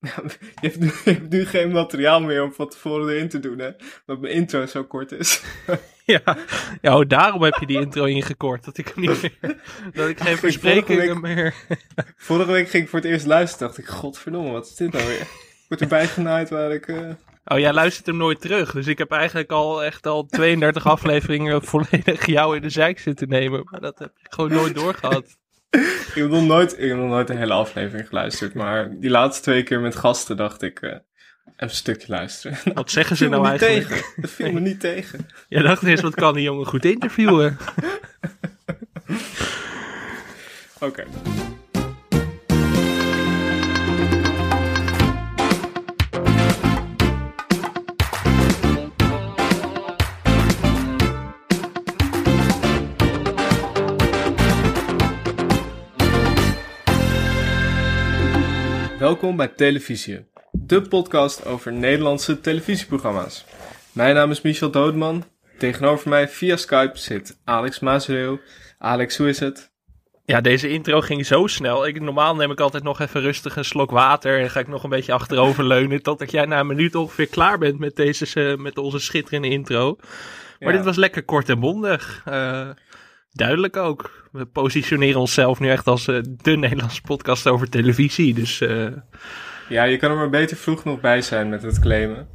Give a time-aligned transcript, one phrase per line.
[0.00, 0.08] je,
[0.60, 3.70] hebt nu, je hebt nu geen materiaal meer om van tevoren erin te doen, hè?
[4.06, 5.42] Want mijn intro zo kort is.
[6.04, 6.36] Ja,
[6.80, 8.64] ja oh, daarom heb je die intro ingekort.
[8.64, 9.56] Dat ik hem niet meer.
[9.94, 11.54] Dat ik geen versprekingen meer.
[12.16, 13.66] Vorige week ging ik voor het eerst luisteren.
[13.66, 15.20] Dacht ik, godverdomme, wat is dit nou weer?
[15.20, 16.88] Ik word erbij genaaid waar ik...
[16.88, 17.10] eh,
[17.44, 18.72] Oh, jij luistert hem nooit terug.
[18.72, 23.28] Dus ik heb eigenlijk al echt al 32 afleveringen volledig jou in de zijk zitten
[23.28, 23.62] nemen.
[23.70, 25.38] Maar dat heb ik gewoon nooit doorgehad.
[26.10, 28.54] Ik heb nog nooit, ik heb nog nooit de hele aflevering geluisterd.
[28.54, 30.80] Maar die laatste twee keer met gasten dacht ik...
[30.80, 31.02] eh, even
[31.56, 32.58] een stukje luisteren.
[32.74, 33.88] Wat zeggen ze nou eigenlijk?
[33.88, 34.04] tegen.
[34.16, 35.28] Dat viel me niet tegen.
[35.48, 37.58] Jij dacht eens, wat kan die jongen goed interviewen?
[40.80, 41.04] Oké.
[59.10, 63.44] Welkom bij Televisie, de podcast over Nederlandse televisieprogramma's.
[63.92, 65.24] Mijn naam is Michel Doodman.
[65.58, 68.40] Tegenover mij via Skype zit Alex Maasreel.
[68.78, 69.70] Alex, hoe is het?
[70.24, 71.86] Ja, deze intro ging zo snel.
[71.86, 74.82] Ik, normaal neem ik altijd nog even rustig een slok water en ga ik nog
[74.84, 78.56] een beetje achterover leunen totdat jij na een minuut ongeveer klaar bent met, deze, eh,
[78.56, 79.96] met onze schitterende intro.
[80.58, 80.76] Maar Ja.
[80.76, 82.22] dit was lekker kort en bondig.
[82.24, 82.68] Eh,
[83.32, 84.28] duidelijk ook.
[84.32, 88.34] We positioneren onszelf nu echt als eh, de Nederlandse podcast over televisie.
[88.34, 88.86] Dus eh,
[89.68, 92.28] Ja, je kan er maar beter vroeg nog bij zijn met het claimen.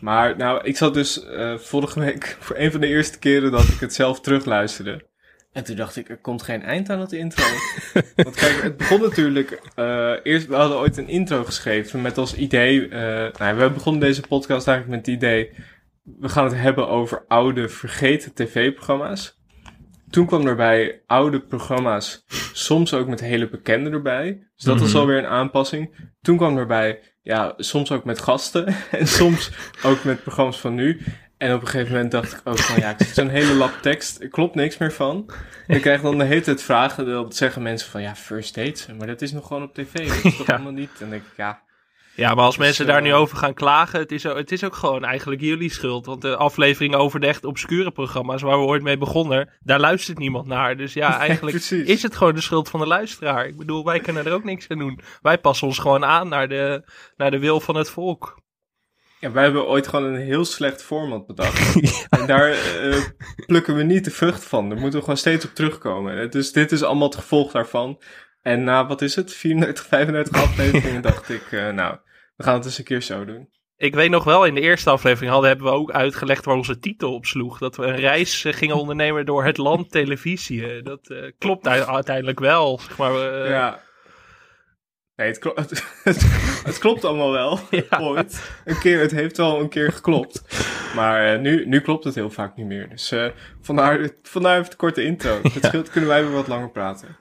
[0.00, 3.68] Maar nou, ik zat dus eh, vorige week voor een van de eerste keren dat
[3.68, 5.04] ik het zelf terugluisterde.
[5.52, 7.44] En toen dacht ik, er komt geen eind aan het intro.
[8.16, 9.60] Want kijk, het begon natuurlijk...
[9.74, 12.88] eh, eerst, we hadden ooit een intro geschreven met als idee...
[12.88, 15.50] eh nou, we begonnen deze podcast eigenlijk met het idee...
[16.02, 19.38] We gaan het hebben over oude, vergeten tv-programma's.
[20.14, 24.46] Toen kwam erbij oude programma's, soms ook met hele bekenden erbij.
[24.56, 24.98] Dus dat was Mhm.
[24.98, 26.10] alweer een aanpassing.
[26.20, 28.74] Toen kwam erbij, ja, soms ook met gasten.
[28.90, 29.50] En soms
[29.84, 31.00] ook met programma's van nu.
[31.38, 33.78] En op een gegeven moment dacht ik ook van, ja, ik zit zo'n hele lap
[33.82, 34.20] tekst.
[34.20, 35.30] Er klopt niks meer van.
[35.66, 37.06] Ik krijg dan de hele tijd vragen.
[37.06, 38.86] Dan zeggen mensen van, ja, first dates.
[38.98, 39.92] Maar dat is nog gewoon op tv.
[40.08, 40.54] Dat is toch Ja.
[40.54, 40.88] allemaal niet?
[40.90, 41.62] En dan denk ik, ja,
[42.16, 44.52] ja, maar als Dus, mensen daar eh, nu over gaan klagen, het is, ook, het
[44.52, 46.06] is ook gewoon eigenlijk jullie schuld.
[46.06, 50.18] Want de aflevering over de echt obscure programma's waar we ooit mee begonnen, daar luistert
[50.18, 50.76] niemand naar.
[50.76, 53.46] Dus ja, eigenlijk is het gewoon de schuld van de luisteraar.
[53.46, 55.00] Ik bedoel, wij kunnen er ook niks aan doen.
[55.22, 56.82] Wij passen ons gewoon aan naar de,
[57.16, 58.42] naar de wil van het volk.
[59.24, 61.74] Ja, wij hebben ooit gewoon een heel slecht format bedacht.
[62.08, 63.02] En daar eh,
[63.46, 64.68] plukken we niet de vrucht van.
[64.68, 66.30] Daar moeten we gewoon steeds op terugkomen.
[66.30, 68.00] Dus dit is allemaal het gevolg daarvan.
[68.44, 71.96] En na, wat is het, 34, 35 afleveringen dacht ik, eh, nou,
[72.36, 73.48] we gaan het eens een keer zo doen.
[73.76, 76.78] Ik weet nog wel, in de eerste aflevering hadden, hebben we ook uitgelegd waar onze
[76.78, 77.58] titel op sloeg.
[77.58, 80.66] Dat we een reis eh, gingen ondernemen door het land televisie.
[80.76, 82.78] Eh, Dat klopt uiteindelijk wel.
[82.78, 83.82] Zeg maar, ja.
[85.16, 85.54] Nee, het, klo-
[86.02, 86.22] het,
[86.64, 87.58] het klopt allemaal wel.
[87.90, 87.98] Ja.
[88.00, 88.50] Ooit.
[88.64, 90.42] Een keer, het heeft wel een keer geklopt.
[90.94, 92.88] Maar nu, nu klopt het heel vaak niet meer.
[92.88, 93.26] Dus eh,
[93.60, 95.40] vandaar, vandaar even de korte intro.
[95.42, 97.16] Het scheelt kunnen wij weer wat langer praten.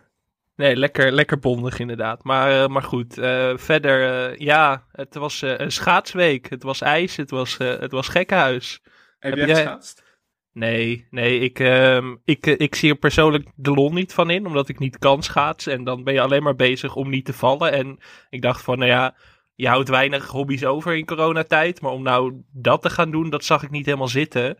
[0.55, 2.23] Nee, lekker, lekker bondig inderdaad.
[2.23, 6.49] Maar, eh, maar goed, eh, verder, eh, ja, het was een schaatsweek.
[6.49, 8.81] Het was ijs, het was, het was gekkenhuis.
[9.19, 10.03] Heb, Heb jij geschaatst?
[10.51, 14.69] Nee, nee, ik, ehm, ik, ik zie er persoonlijk de lol niet van in, omdat
[14.69, 15.73] ik niet kan schaatsen.
[15.73, 17.71] En dan ben je alleen maar bezig om niet te vallen.
[17.71, 17.99] En
[18.29, 19.15] ik dacht van, nou ja,
[19.55, 21.81] je houdt weinig hobby's over in coronatijd.
[21.81, 24.57] Maar om nou dat te gaan doen, dat zag ik niet helemaal zitten.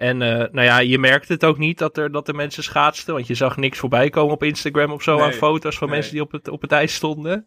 [0.00, 3.14] En eh, nou ja, je merkte het ook niet dat er, dat er mensen schaatsten.
[3.14, 5.96] Want je zag niks voorbij komen op Instagram of zo Nee, aan foto's van nee.
[5.96, 7.46] mensen die op het, op het ijs stonden.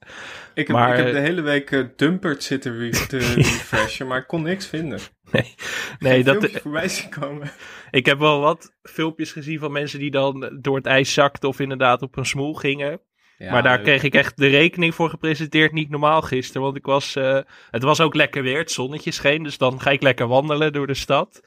[0.53, 4.17] Ik heb, Maar- ik heb de hele week eh, Dumpert zitten re te refreshen, maar
[4.17, 4.99] ik kon niks vinden.
[5.31, 5.53] Nee,
[5.99, 7.51] Geen dat, voorbij zien komen.
[7.91, 11.59] Ik heb wel wat filmpjes gezien van mensen die dan door het ijs zakten of
[11.59, 13.01] inderdaad op een smoel gingen.
[13.37, 16.61] Ja, maar daar kreeg ik echt de rekening voor gepresenteerd, niet normaal gisteren.
[16.61, 17.39] Want ik was, eh,
[17.71, 19.43] het was ook lekker weer, het zonnetje scheen.
[19.43, 21.41] Dus dan ga ik lekker wandelen door de stad.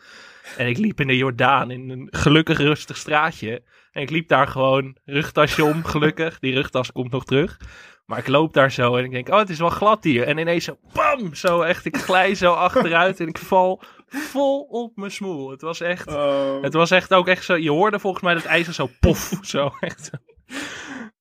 [0.57, 3.62] En ik liep in de Jordaan in een gelukkig rustig straatje.
[3.93, 6.39] En ik liep daar gewoon rugtasje om, gelukkig.
[6.39, 7.59] Die rugtas komt nog terug.
[8.07, 10.27] Maar ik loop daar zo en ik denk, oh, het is wel glad hier.
[10.27, 14.97] En ineens zo, bam, zo echt, ik glij zo achteruit en ik val vol op
[14.97, 15.50] mijn smoel.
[15.50, 16.62] Het was echt, Oh.
[16.62, 19.70] het was echt ook echt zo, je hoorde volgens mij dat ijzer zo pof, zo
[19.81, 20.11] echt.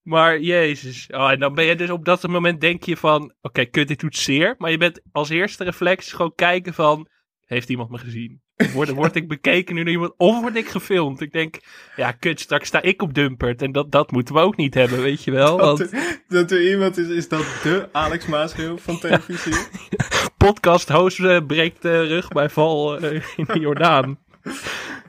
[0.01, 3.65] Maar jezus, oh, en dan ben je dus op dat moment denk je van, oké,
[3.65, 4.55] kut, dit doet zeer.
[4.57, 7.07] Maar je bent als eerste reflex gewoon kijken van,
[7.45, 8.41] heeft iemand me gezien?
[8.73, 11.21] Word, word ik bekeken nu door iemand, of word ik gefilmd?
[11.21, 11.55] Ik denk,
[11.95, 15.01] ja, kut, straks sta ik op Dumpert en dat, dat moeten we ook niet hebben,
[15.01, 15.57] weet je wel.
[15.57, 19.55] dat, Want er, dat er iemand is, is dat de Alex Maasreel van televisie?
[20.37, 24.17] podcast host eh, breekt de rug bij val eh, in de Jordaan.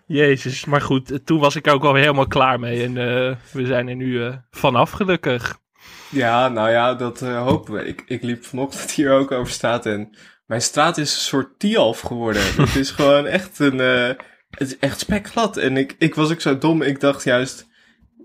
[0.07, 2.83] Jezus, maar goed, eh, toen was ik ook alweer helemaal klaar mee.
[2.83, 5.59] En eh, we zijn er nu eh, vanaf gelukkig.
[6.11, 7.85] Ja, nou ja, dat hopen we.
[7.85, 12.01] Ik, ik liep vanochtend hier ook over straat en mijn straat is een soort Tialf
[12.01, 12.43] geworden.
[12.67, 14.09] het is gewoon echt een, uh,
[14.51, 15.57] het is echt spekglad.
[15.57, 17.67] En ik, ik was ook zo dom, ik dacht juist,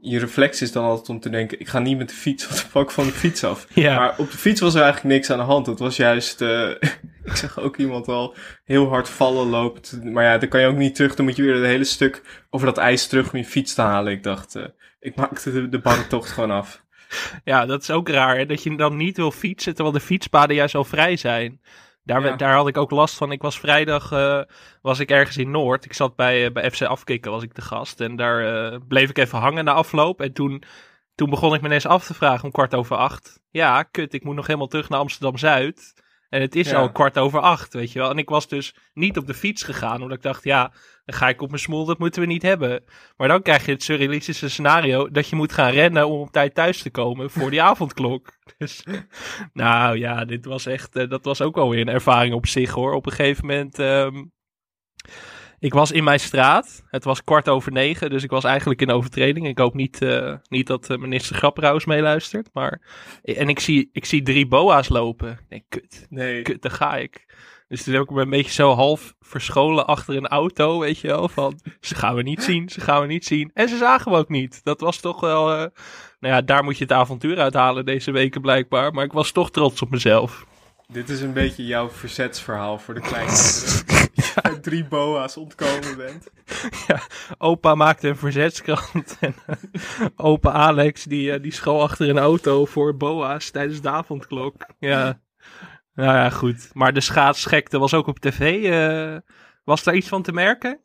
[0.01, 2.57] je reflex is dan altijd om te denken, ik ga niet met de fiets, wat
[2.57, 3.67] de fuck van de fiets af.
[3.73, 3.95] Ja.
[3.95, 5.65] Maar op de fiets was er eigenlijk niks aan de hand.
[5.65, 6.69] Het was juist, uh,
[7.23, 10.03] ik zag ook iemand al heel hard vallen loopt.
[10.03, 12.45] Maar ja, dan kan je ook niet terug, dan moet je weer een hele stuk
[12.49, 14.13] over dat ijs terug om je fiets te halen.
[14.13, 14.63] Ik dacht, uh,
[14.99, 16.83] ik maakte de, de gewoon af.
[17.43, 18.45] Ja, dat is ook raar, hè?
[18.45, 21.59] dat je dan niet wil fietsen, terwijl de fietspaden juist al vrij zijn.
[22.03, 22.35] Daar, Ja.
[22.35, 23.31] daar had ik ook last van.
[23.31, 24.41] Ik was vrijdag eh,
[24.81, 25.85] was ik ergens in Noord.
[25.85, 28.01] Ik zat bij, eh, bij FC Afkikken, was ik de gast.
[28.01, 30.21] En daar eh, bleef ik even hangen na afloop.
[30.21, 30.63] En toen,
[31.15, 33.39] toen begon ik me ineens af te vragen om kwart over acht.
[33.49, 35.93] Ja, kut, ik moet nog helemaal terug naar Amsterdam-Zuid.
[36.31, 36.77] En het is Ja.
[36.77, 38.09] al kwart over acht, weet je wel.
[38.09, 40.71] En ik was dus niet op de fiets gegaan, omdat ik dacht, ja,
[41.05, 42.83] dan ga ik op mijn smoel, dat moeten we niet hebben.
[43.17, 46.53] Maar dan krijg je het surrealistische scenario dat je moet gaan rennen om op tijd
[46.55, 48.37] thuis te komen voor die avondklok.
[48.57, 48.83] Dus,
[49.53, 52.93] nou ja, dit was echt, eh, dat was ook alweer een ervaring op zich hoor.
[52.93, 54.23] Op een gegeven moment, ehm,
[55.61, 56.83] ik was in mijn straat.
[56.89, 59.47] Het was kwart over negen, dus ik was eigenlijk in overtreding.
[59.47, 62.49] Ik hoop niet, eh, niet dat eh, minister Grapperhaus meeluistert.
[62.53, 62.81] Maar,
[63.23, 65.29] en ik zie, ik zie drie boa's lopen.
[65.31, 66.41] Ik denk, kut, Nee.
[66.41, 67.25] kut, daar ga ik.
[67.67, 71.07] Dus toen heb ik me een beetje zo half verscholen achter een auto, weet je
[71.07, 71.29] wel.
[71.29, 73.51] Van, ze gaan we niet zien, ze gaan we niet zien.
[73.53, 74.63] En ze zagen we ook niet.
[74.63, 75.57] Dat was toch wel, eh,
[76.19, 78.93] nou ja, daar moet je het avontuur uithalen deze weken blijkbaar.
[78.93, 80.45] Maar ik was toch trots op mezelf.
[80.87, 83.99] Dit is een beetje jouw verzetsverhaal voor de kleinkinderen.
[84.41, 86.27] Uit drie boa's ontkomen bent.
[87.37, 89.17] Opa maakte een verzetskrant.
[89.19, 89.55] En eh,
[90.15, 94.55] opa Alex, die, eh, die school achter een auto voor boa's tijdens de avondklok.
[94.79, 95.19] Ja,
[95.93, 96.69] nou ja, goed.
[96.73, 98.63] Maar de schaatsgekte was ook op tv.
[98.63, 99.17] eh,
[99.63, 100.79] was daar iets van te merken?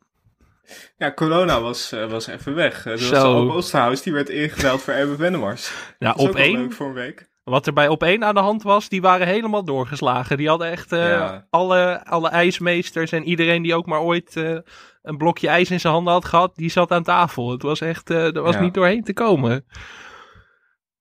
[0.96, 2.82] Ja, corona was, was even weg.
[2.82, 2.90] Zo.
[2.96, 5.72] was de Oosterhuis, die werd ingeruild voor Erbe Wennemars.
[5.98, 6.58] Ja, op één.
[6.58, 7.28] leuk voor een week.
[7.50, 10.36] Wat er bij op één aan de hand was, die waren helemaal doorgeslagen.
[10.36, 11.46] Die hadden echt eh, Ja.
[11.50, 14.56] alle, alle ijsmeesters en iedereen die ook maar ooit eh,
[15.02, 17.50] een blokje ijs in zijn handen had gehad, die zat aan tafel.
[17.50, 18.60] Het was echt, eh er was Ja.
[18.60, 19.64] niet doorheen te komen.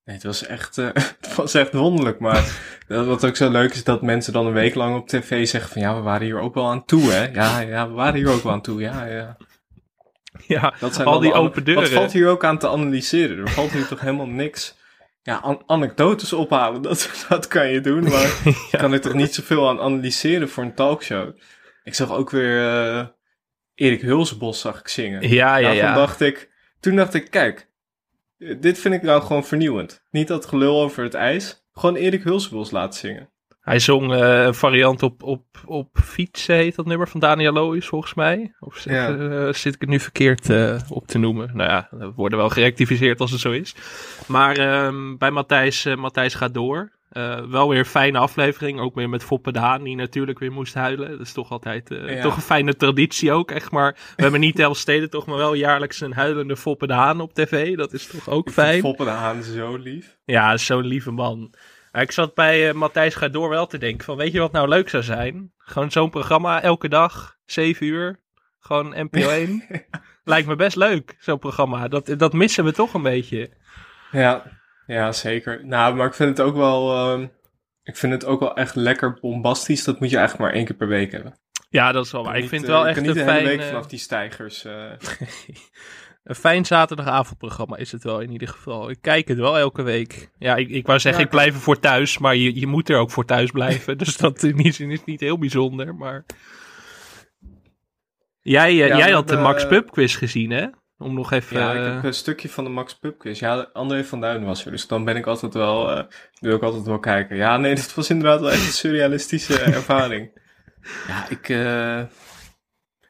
[0.04, 0.76] Nee, het was echt,
[1.20, 2.18] het was echt wonderlijk.
[2.18, 2.58] Maar
[3.06, 5.82] wat ook zo leuk is, dat mensen dan een week lang op tv zeggen van...
[5.82, 7.26] Ja, we waren hier ook wel aan toe, hè?
[7.32, 9.36] Ja, ja, we waren hier ook wel aan toe, ja, ja.
[10.46, 11.82] Ja, Dat zijn al die open deuren.
[11.82, 13.38] Wat valt hier ook aan te analyseren?
[13.38, 14.74] Er valt hier toch helemaal niks...
[15.26, 18.40] Ja, an- anekdotes ophalen, dat, dat kan je doen, maar
[18.70, 21.36] je kan er toch niet zoveel aan analyseren voor een talkshow.
[21.82, 23.06] Ik zag ook weer eh,
[23.74, 25.28] Erik Hulsbos zag ik zingen.
[25.28, 25.94] Ja, ja, ja.
[25.94, 26.50] dacht ik,
[26.80, 27.70] toen dacht ik, kijk,
[28.58, 30.02] dit vind ik nou gewoon vernieuwend.
[30.10, 33.30] Niet dat gelul over het ijs, gewoon Erik Hulsbos laten zingen.
[33.66, 37.86] Hij zong eh, een variant op, op, op fietsen, heet dat nummer van Daniel Lois
[37.86, 38.54] volgens mij.
[38.60, 39.16] Of zit, Ja.
[39.16, 41.50] eh, zit ik het nu verkeerd eh, op te noemen?
[41.54, 43.74] Nou ja, we worden wel gerectificeerd als het zo is.
[44.26, 46.94] Maar ehm, bij Matthijs, Matthijs gaat door.
[47.48, 50.74] Wel weer een fijne aflevering, ook weer met Foppe de Haan, die natuurlijk weer moest
[50.74, 51.10] huilen.
[51.10, 52.22] Dat is toch altijd Ja.
[52.22, 53.96] toch een fijne traditie ook, echt maar.
[54.16, 57.76] We hebben niet Elfsteden toch, maar wel jaarlijks een huilende Foppe de Haan op tv.
[57.76, 58.80] Dat is toch ook Ik fijn.
[58.80, 60.16] Foppe de Haan zo lief.
[60.24, 61.54] Ja, zo'n lieve man.
[62.00, 64.68] Ik zat bij eh, Matthijs gaat door wel te denken van, weet je wat nou
[64.68, 65.52] leuk zou zijn?
[65.58, 68.20] Gewoon zo'n programma elke dag, 7 uur,
[68.60, 69.64] gewoon NPO 1.
[70.24, 71.88] Lijkt me best leuk, zo'n programma.
[71.88, 73.50] Dat, dat missen we toch een beetje.
[74.10, 74.42] Ja,
[74.86, 75.66] ja, zeker.
[75.66, 77.26] Nou, maar ik vind het ook wel, ehm,
[77.82, 79.84] ik vind het ook wel echt lekker bombastisch.
[79.84, 81.38] Dat moet je eigenlijk maar één keer per week hebben.
[81.68, 82.34] Ja, dat is wel waar.
[82.34, 83.66] Ik Niet, vind eh, het wel je echt kan een niet de hele week eh,
[83.66, 84.64] vanaf die stijgers.
[84.64, 84.90] eh,
[86.26, 88.90] een fijn zaterdagavondprogramma is het wel in ieder geval.
[88.90, 90.30] Ik kijk het wel elke week.
[90.38, 92.88] Ja, ik, ik wou zeggen, Ja, ik blijf er voor thuis, maar je, je moet
[92.88, 93.98] er ook voor thuis blijven.
[94.04, 96.24] dus dat in die zin is niet heel bijzonder, maar...
[98.40, 100.66] Jij, eh, Ja, jij had de Max Pub quiz gezien, hè?
[100.98, 101.58] Om nog even...
[101.58, 103.40] ja, ik eh, heb een stukje van de Max Pub quiz.
[103.40, 104.70] Ja, André van Duin was er.
[104.70, 106.04] Dus dan ben ik altijd wel, eh,
[106.40, 107.36] wil ik altijd wel kijken.
[107.36, 110.30] Ja, nee, dit was inderdaad wel echt een surrealistische ervaring.
[111.08, 112.02] Ja, ik eh,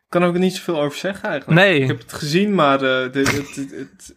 [0.08, 1.60] kan ook niet zoveel over zeggen eigenlijk.
[1.60, 1.80] Nee.
[1.80, 4.14] Ik heb het gezien, maar eh, dit- het, het, het,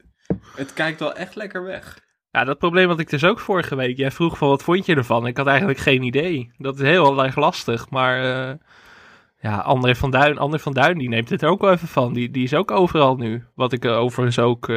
[0.56, 2.00] het kijkt wel echt lekker weg.
[2.32, 3.98] Ja, dat probleem had ik dus ook vorige week.
[3.98, 5.28] Jij vroeg van wat vond je ervan?
[5.28, 6.52] Ik had eigenlijk geen idee.
[6.58, 7.90] Dat is heel erg lastig.
[7.90, 8.56] Maar eh,
[9.40, 12.14] ja, André van Duin, André van Duin die neemt het er ook wel even van.
[12.14, 13.44] Die, die is ook overal nu.
[13.56, 14.68] Wat ik eh, overigens ook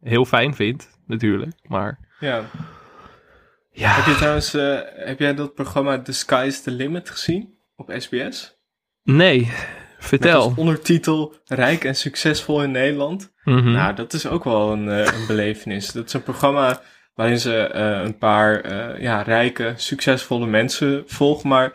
[0.00, 1.52] heel fijn vind, natuurlijk.
[1.62, 2.42] Maar Ja.
[3.70, 4.52] ja, Heb je trouwens,
[5.06, 8.56] heb jij dat programma The Sky's the Limit gezien op SBS?
[9.02, 9.50] nee,
[10.04, 10.52] vertel.
[10.56, 13.32] ondertitel Rijk en succesvol in Nederland.
[13.44, 13.72] Mhm.
[13.72, 15.92] Nou, dat is ook wel een, eh, een belevenis.
[15.92, 16.80] Dat is een programma
[17.14, 21.48] waarin ze eh, een paar eh, ja, rijke, succesvolle mensen volgen.
[21.48, 21.72] Maar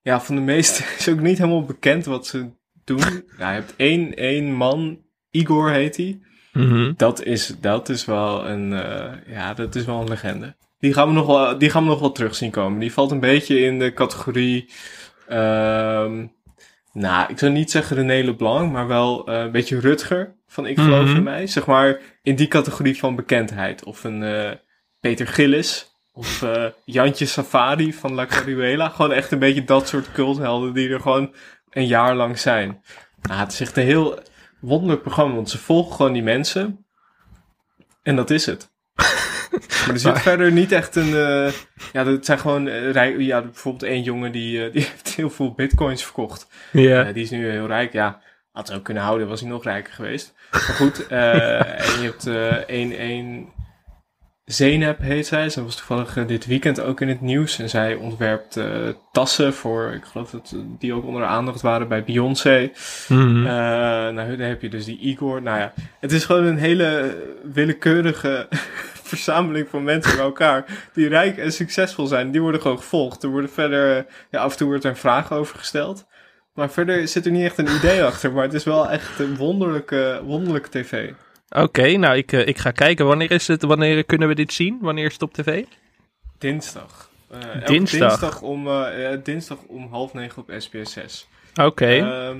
[0.00, 2.50] ja, van de meeste is ook niet helemaal bekend wat ze
[2.84, 3.24] doen.
[3.38, 4.98] Nou, je hebt één, één man,
[5.30, 6.20] Igor heet hij.
[6.52, 6.92] Mhm.
[6.96, 8.70] Dat is, dat is wel een,
[9.26, 10.56] ja, dat is wel een legende.
[10.78, 12.78] die gaan, we nog wel, die gaan we nog wel terug zien komen.
[12.78, 14.70] Die valt een beetje in de categorie...
[15.28, 16.26] ehm
[16.92, 20.78] nou, ik zou niet zeggen René Leblanc, maar wel eh, een beetje Rutger van Ik
[20.78, 21.16] geloof Mhm.
[21.16, 21.46] in mij.
[21.46, 23.84] Zeg maar in die categorie van bekendheid.
[23.84, 24.50] Of een eh,
[25.00, 25.88] Peter Gillis.
[26.12, 28.88] Of eh, Jantje Safari van La Caruela.
[28.88, 31.34] Gewoon echt een beetje dat soort culthelden die er gewoon
[31.70, 32.82] een jaar lang zijn.
[33.22, 34.18] Nou, het is echt een heel
[34.60, 36.86] wonderlijk programma, want ze volgen gewoon die mensen.
[38.02, 38.72] En dat is het.
[39.68, 41.14] Maar er zit Maar- verder niet echt een...
[41.14, 41.52] eh,
[41.92, 42.68] ja, het zijn gewoon...
[42.68, 46.46] eh, rij- ja, bijvoorbeeld één jongen die, eh, die heeft heel veel bitcoins verkocht.
[46.72, 47.12] Ja.
[47.12, 48.20] Die is nu heel rijk, ja.
[48.52, 50.34] Had ze ook kunnen houden, was hij nog rijker geweest.
[50.50, 51.36] Maar goed, en
[52.00, 52.26] je hebt
[52.66, 53.48] één, één
[54.44, 55.48] Zeynep heet zij.
[55.50, 57.58] Ze was toevallig dit weekend ook in het nieuws.
[57.58, 58.60] En zij ontwerpt
[59.12, 62.70] tassen voor, ik geloof dat die ook onder de aandacht waren bij Beyoncé.
[63.08, 63.42] Mhm.
[63.42, 65.42] Nou, dan heb je dus die Igor.
[65.42, 67.16] Nou ja, het is gewoon een hele
[67.52, 68.48] willekeurige
[69.16, 70.88] verzameling van mensen bij elkaar.
[70.92, 72.30] Die rijk en succesvol zijn.
[72.30, 73.22] Die worden gewoon gevolgd.
[73.22, 76.06] Er worden verder, ja, af en toe wordt er een vraag over gesteld.
[76.54, 78.32] Maar verder zit er niet echt een idee achter.
[78.32, 81.12] Maar het is wel echt een wonderlijke, wonderlijke tv.
[81.48, 83.06] Oké, nou ik, eh, ik ga kijken.
[83.06, 83.62] Wanneer is het?
[83.62, 84.78] Wanneer kunnen we dit zien?
[84.80, 85.64] Wanneer is het op tv?
[86.38, 87.10] Dinsdag.
[87.30, 88.08] Eh, Dinsdag?
[88.08, 91.28] Dinsdag om, eh, dinsdag om half negen op SBS 6.
[91.54, 91.86] Oké.
[91.86, 92.38] Ehm,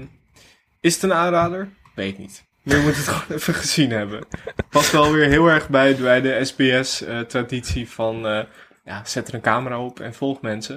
[0.81, 1.69] is het een aanrader?
[1.95, 2.50] Weet niet.
[2.71, 4.25] Je moet het gewoon even gezien hebben.
[4.69, 8.27] Past wel weer heel erg bij, bij de SBS-traditie van...
[8.27, 8.45] eh,
[8.85, 10.77] ja, zet er een camera op en volg mensen.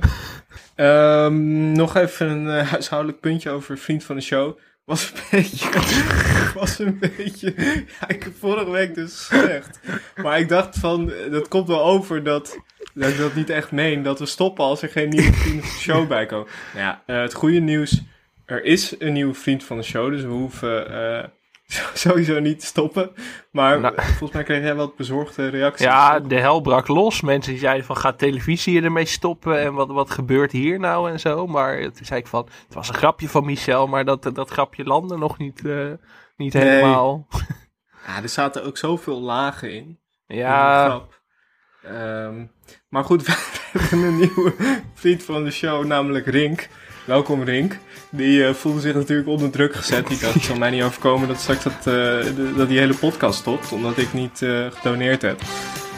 [0.75, 4.57] Ehm, nog even een eh, huishoudelijk puntje over Vriend van de Show.
[4.85, 5.69] Was een beetje...
[6.59, 7.53] was een beetje...
[7.99, 9.79] Ja, ik heb vorige week dus slecht.
[10.15, 12.59] Maar ik dacht van, eh, dat komt wel over dat...
[12.93, 15.75] Dat ik dat niet echt meen, dat we stoppen als er geen nieuwe vrienden van
[15.75, 16.47] de show bij komen.
[16.73, 18.01] Nou ja, eh, het goede nieuws
[18.45, 21.29] er is een nieuwe vriend van de show, dus we hoeven eh,
[21.93, 23.11] sowieso niet stoppen.
[23.51, 23.95] Maar Nou.
[23.95, 25.85] volgens mij kreeg jij wat bezorgde reacties.
[25.85, 27.21] Ja, de hel brak los.
[27.21, 31.47] Mensen zeiden van gaat televisie ermee stoppen en wat, wat gebeurt hier nou en zo.
[31.47, 34.83] Maar toen zei ik van, het was een grapje van Michel, maar dat, dat grapje
[34.83, 35.91] landde nog niet, eh,
[36.37, 36.63] niet Nee.
[36.63, 37.27] helemaal.
[38.07, 39.99] ja, er zaten ook zoveel lagen in.
[40.27, 41.21] Ja, grap.
[41.83, 42.45] Ehm,
[42.89, 43.25] maar goed,
[43.73, 44.53] we hebben een nieuwe
[44.93, 46.67] vriend van de show, namelijk Rink.
[47.05, 47.77] Welkom Rink.
[48.11, 50.07] Die eh, voelde zich natuurlijk onder druk gezet.
[50.07, 52.93] Die dacht, het zal mij niet overkomen dat straks dat, eh, de- dat die hele
[52.95, 53.71] podcast stopt.
[53.71, 55.39] Omdat ik niet eh, gedoneerd heb.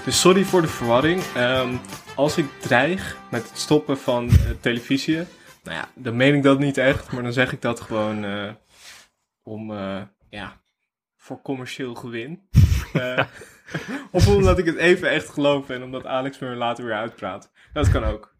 [0.05, 1.21] Dus sorry voor de verwarring.
[1.35, 1.75] Ehm,
[2.15, 4.29] als ik dreig met het stoppen van
[4.62, 5.15] televisie...
[5.63, 7.12] Nou ja, dan meen ik dat niet echt.
[7.12, 8.25] Maar dan zeg ik dat gewoon
[9.43, 9.71] om,
[10.29, 10.62] ja,
[11.17, 12.41] voor commercieel gewin.
[14.12, 17.51] Of omdat ik het even echt geloof en omdat Alex me er later weer uitpraat.
[17.74, 18.35] Dat kan ook.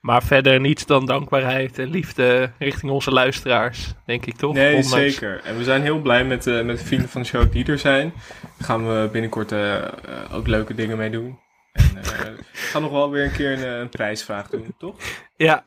[0.00, 4.54] Maar verder niets dan dankbaarheid en liefde richting onze luisteraars, denk ik toch?
[4.54, 5.40] Nee, Ondanks- zeker.
[5.44, 7.78] En we zijn heel blij met, eh, met de vrienden van de show die er
[7.78, 8.12] zijn.
[8.42, 9.88] Daar gaan we binnenkort eh, eh,
[10.32, 11.38] ook leuke dingen mee doen.
[11.72, 14.96] En we gaan nog wel weer een keer een, een prijsvraag doen, toch?
[15.36, 15.64] Ja,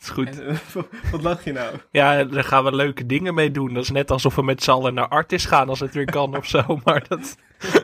[0.00, 0.40] is goed.
[0.40, 0.56] En, eh,
[1.12, 1.74] wat lach je nou?
[1.90, 3.74] Ja, daar gaan we leuke dingen mee doen.
[3.74, 6.36] Dat is net alsof we met z'n allen naar Artis gaan als het weer kan
[6.36, 6.62] of zo.
[6.84, 7.36] Maar dat,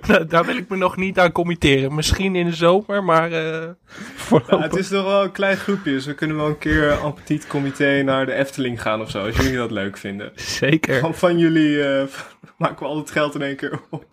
[0.07, 1.95] daar- daar wil ik me nog niet aan committeren.
[1.95, 3.75] Misschien in de zomer, maar eh Ja,
[4.15, 7.15] voorlopig- het is nog wel een klein groepje, dus we kunnen wel een keer en
[7.15, 10.33] petit comité naar de Efteling gaan of zo, als jullie dat leuk vinden.
[10.35, 11.01] zeker.
[11.01, 12.07] Van, van jullie eh,
[12.59, 14.05] maken we al het geld in één keer op.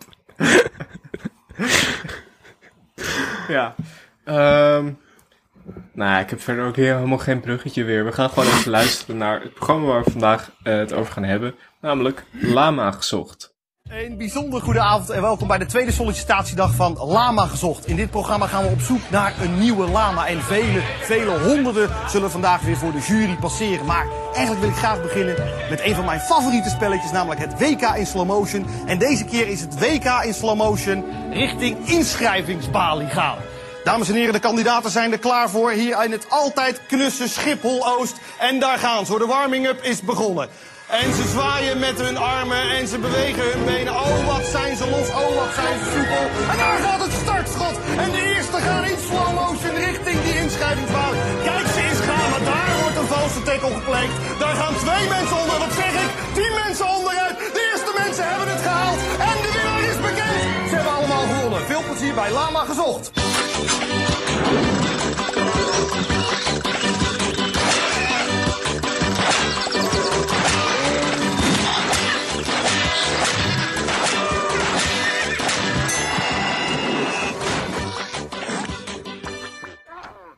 [3.47, 3.75] ja.
[4.23, 4.89] Ehm
[5.91, 8.05] nou ik heb verder ook helemaal geen bruggetje weer.
[8.05, 11.23] We gaan gewoon even luisteren naar het programma waar we vandaag eh, het over gaan
[11.23, 11.55] hebben.
[11.81, 13.53] Namelijk Lama gezocht.
[13.89, 17.87] Een bijzonder goede avond en welkom bij de tweede sollicitatiedag van Lama Gezocht.
[17.87, 20.27] In dit programma gaan we op zoek naar een nieuwe lama.
[20.27, 23.85] En vele, vele honderden zullen vandaag weer voor de jury passeren.
[23.85, 25.35] Maar eigenlijk wil ik graag beginnen
[25.69, 28.65] met een van mijn favoriete spelletjes, namelijk het WK in slow motion.
[28.85, 33.37] En deze keer is het WK in slow motion richting inschrijvingsbalie gaan.
[33.83, 38.15] Dames en heren, de kandidaten zijn er klaar voor hier in het altijd knusse Schiphol-Oost.
[38.39, 40.49] En daar gaan ze de warming-up is begonnen.
[40.87, 43.93] En ze zwaaien met hun armen en ze bewegen hun benen.
[43.93, 46.25] Oh, wat zijn ze los, oh, wat zijn ze soepel.
[46.51, 47.75] En daar gaat het startschot.
[48.03, 51.15] En de eerste gaan in slow motion richting die inschrijvingsbaan.
[51.43, 54.15] Kijk, ze is gaan, maar daar wordt een valse tackle gepleegd.
[54.39, 56.11] Daar gaan twee mensen onder, wat zeg ik?
[56.37, 57.35] Tien mensen onderuit.
[57.55, 58.99] De eerste mensen hebben het gehaald.
[59.29, 60.69] En de winnaar is bekend.
[60.69, 61.61] Ze hebben allemaal gewonnen.
[61.71, 63.11] Veel plezier bij Lama Gezocht.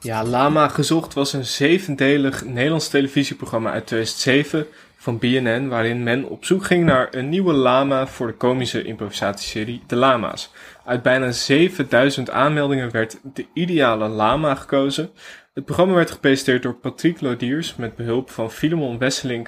[0.06, 6.46] Ja, Lama Gezocht was een zevendelig Nederlands televisieprogramma uit 2007 van BNN, waarin men op
[6.46, 10.52] zoek ging naar een nieuwe lama voor de komische improvisatieserie De Lama's.
[10.86, 15.10] Uit bijna 7000 aanmeldingen werd de ideale lama gekozen.
[15.54, 19.48] Het programma werd gepresenteerd door Patrick Lodiers met behulp van Filemon Wesseling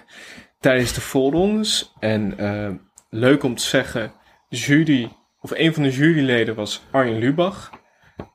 [0.60, 1.94] tijdens de voorrondes.
[2.00, 2.70] En uh,
[3.10, 4.14] leuk om te zeggen,
[4.50, 5.12] jury,
[5.42, 7.70] of een van de juryleden was Arjen Lubach.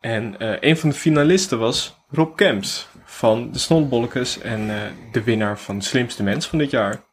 [0.01, 5.23] En uh, een van de finalisten was Rob Kemps van de Snolbolletjes en uh, de
[5.23, 7.05] winnaar van de slimste mens van dit jaar.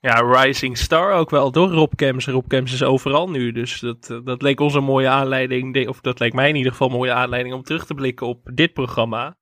[0.00, 2.26] Ja, Rising Star ook wel door Rob Kemps.
[2.26, 6.18] Rob Kemps is overal nu, dus dat, dat leek ons een mooie aanleiding, of dat
[6.18, 9.36] leek mij in ieder geval een mooie aanleiding om terug te blikken op dit programma.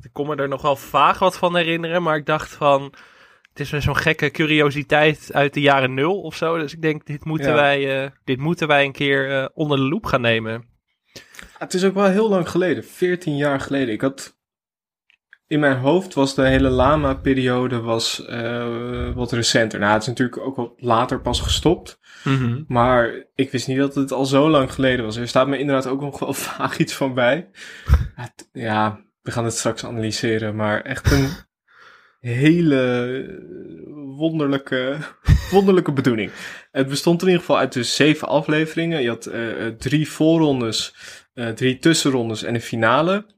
[0.00, 2.82] Ik kon me er nog wel vaag wat van herinneren, maar ik dacht van,
[3.48, 6.58] het is weer zo'n gekke curiositeit uit de jaren nul of zo.
[6.58, 9.88] Dus ik denk, dit moeten, wij, uh, dit moeten wij een keer uh, onder de
[9.88, 10.66] loep gaan nemen.
[11.58, 13.94] Het is ook wel heel lang geleden, 14 jaar geleden.
[13.94, 14.37] Ik had
[15.48, 19.78] in mijn hoofd was de hele Lama-periode was, uh, wat recenter.
[19.78, 21.98] Nou, het is natuurlijk ook wat later pas gestopt.
[22.24, 22.64] Mm -hmm.
[22.68, 25.16] Maar ik wist niet dat het al zo lang geleden was.
[25.16, 27.50] Er staat me inderdaad ook nog wel vaag iets van bij.
[28.52, 30.56] Ja, we gaan het straks analyseren.
[30.56, 31.28] Maar echt een
[32.20, 33.24] hele
[34.16, 34.96] wonderlijke,
[35.50, 36.30] wonderlijke bedoeling.
[36.70, 39.02] Het bestond in ieder geval uit dus zeven afleveringen.
[39.02, 40.94] Je had uh, drie voorrondes,
[41.34, 43.36] uh, drie tussenrondes en een finale.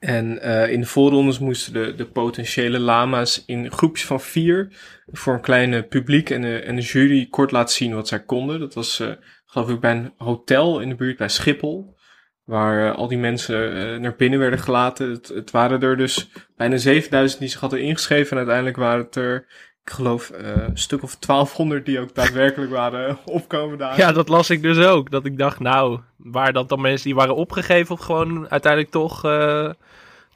[0.00, 4.72] En uh, in de voorrondes moesten de, de potentiële lama's in groepjes van vier
[5.06, 8.60] voor een kleine publiek en de, en de jury kort laten zien wat zij konden.
[8.60, 9.08] Dat was, uh,
[9.46, 11.96] geloof ik, bij een hotel in de buurt bij Schiphol,
[12.44, 15.10] waar uh, al die mensen naar binnen werden gelaten.
[15.10, 19.16] Het, het, waren er dus bijna 7000 die zich hadden ingeschreven en uiteindelijk waren het
[19.16, 19.46] er,
[19.84, 23.96] ik geloof, een stuk of 1200 die ook daadwerkelijk waren opkomen daar.
[23.96, 25.10] Ja, dat las ik dus ook.
[25.10, 29.22] Dat ik dacht, nou, waren dat dan mensen die waren opgegeven of gewoon uiteindelijk toch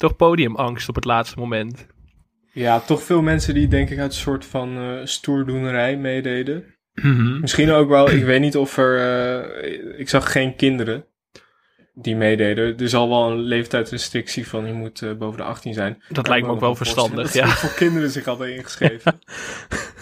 [0.05, 1.87] toch podiumangst op het laatste moment.
[2.53, 6.65] Ja, toch veel mensen die denk ik uit een soort van uh, stoerdoenerij meededen.
[6.95, 7.41] Mm -hmm.
[7.41, 8.99] Misschien ook wel, ik weet niet of er,
[9.65, 11.05] uh, ik zag geen kinderen
[11.95, 12.79] die meededen.
[12.79, 16.03] Er zal wel een leeftijdsrestrictie van je moet uh, boven de 18 zijn.
[16.09, 17.47] Dat lijkt me ook wel verstandig, ja.
[17.47, 19.19] Voor kinderen zich hadden ingeschreven.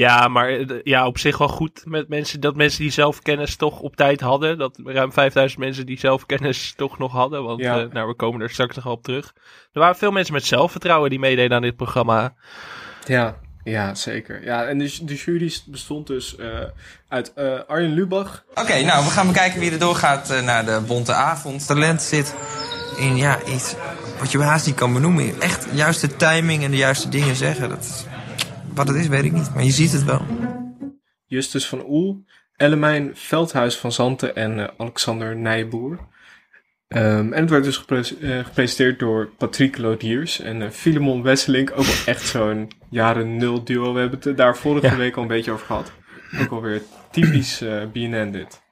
[0.00, 3.96] Ja, maar ja, op zich wel goed met mensen, dat mensen die zelfkennis toch op
[3.96, 4.58] tijd hadden.
[4.58, 7.44] Dat ruim 5000 mensen die zelfkennis toch nog hadden.
[7.44, 7.82] Want ja.
[7.82, 9.32] uh, nou, we komen er straks nog op terug.
[9.72, 12.34] Er waren veel mensen met zelfvertrouwen die meededen aan dit programma.
[13.06, 14.44] Ja, ja zeker.
[14.44, 16.46] Ja, en de, de jury bestond dus uh,
[17.08, 18.44] uit uh, Arjen Lubach.
[18.50, 21.66] Oké, okay, nou, we gaan bekijken wie er doorgaat naar de Bonte Avond.
[21.66, 22.34] Talent zit
[22.98, 23.74] in, ja, iets
[24.18, 25.40] wat je haast niet kan benoemen.
[25.40, 27.68] Echt juist de timing en de juiste dingen zeggen.
[27.68, 28.09] Dat is
[28.74, 30.26] wat het is, weet ik niet, maar je ziet het wel.
[31.26, 32.24] Justus van Oel,
[32.56, 35.98] Ellemijn Veldhuis van Zanten en uh, Alexander Nijboer.
[36.88, 41.70] Um, en het werd dus gepre uh, gepresenteerd door Patrick Lodiers en uh, Filemon Wesselink.
[41.70, 43.92] Ook wel echt zo'n jaren nul duo.
[43.92, 44.96] We hebben het daar vorige ja.
[44.96, 45.92] week al een beetje over gehad.
[46.40, 48.62] Ook alweer typisch BNN dit.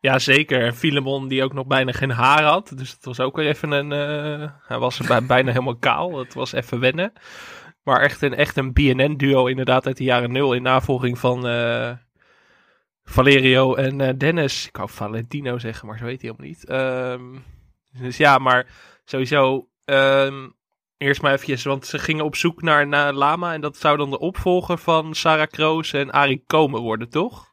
[0.00, 0.64] Ja, zeker.
[0.64, 2.72] En Filemon die ook nog bijna geen haar had.
[2.74, 3.90] Dus het was ook weer even een...
[4.66, 6.18] hij was bijna helemaal kaal.
[6.18, 7.12] Het was even wennen.
[7.82, 11.92] Maar echt een, echt een BNN-duo inderdaad uit de jaren nul in navolging van uh,
[13.04, 14.66] Valerio en uh, Dennis.
[14.66, 16.70] Ik wou Valentino zeggen, maar zo heet hij helemaal niet.
[16.70, 17.44] Um,
[18.02, 18.66] dus ja, maar
[19.04, 20.54] sowieso um,
[20.96, 24.10] eerst maar eventjes, want ze gingen op zoek naar, naar Lama en dat zou dan
[24.10, 27.48] de opvolger van Sarah Kroos en Arie Komen worden, toch?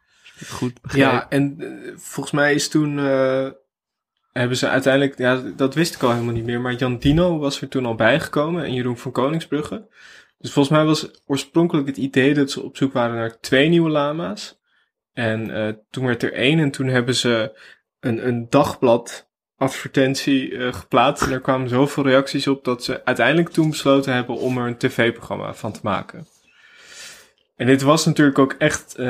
[0.47, 1.11] Goed begrepen.
[1.11, 2.97] Ja, en uh, volgens mij is toen
[4.37, 7.61] hebben ze uiteindelijk, ja, dat wist ik al helemaal niet meer, maar Jan Dino was
[7.61, 9.87] er toen al bijgekomen en Jeroen van Koningsbrugge.
[10.38, 13.89] Dus volgens mij was oorspronkelijk het idee dat ze op zoek waren naar twee nieuwe
[13.89, 14.60] lama's.
[15.13, 17.60] En uh, toen werd er één en toen hebben ze
[18.00, 21.26] een, een dagblad advertentie uh, geplaatst.
[21.26, 24.78] En er kwamen zoveel reacties op dat ze uiteindelijk toen besloten hebben om er een
[24.78, 26.28] tv-programma van te maken.
[27.56, 29.06] En dit was natuurlijk ook echt uh,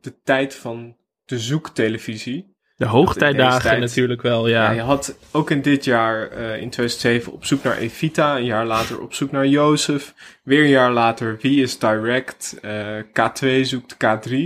[0.00, 2.56] de tijd van de zoektelevisie.
[2.78, 4.64] De hoogtijdagen natuurlijk wel, ja.
[4.64, 4.70] ja.
[4.70, 8.36] Je had ook in dit jaar, uh, in 2007, op zoek naar Evita.
[8.36, 10.14] Een jaar later op zoek naar Jozef.
[10.42, 12.58] Weer een jaar later Wie is Direct.
[12.62, 14.36] Uh, K2 zoekt K3.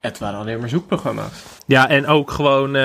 [0.00, 1.42] Het waren alleen maar zoekprogramma's.
[1.66, 2.82] Ja, en ook gewoon, uh,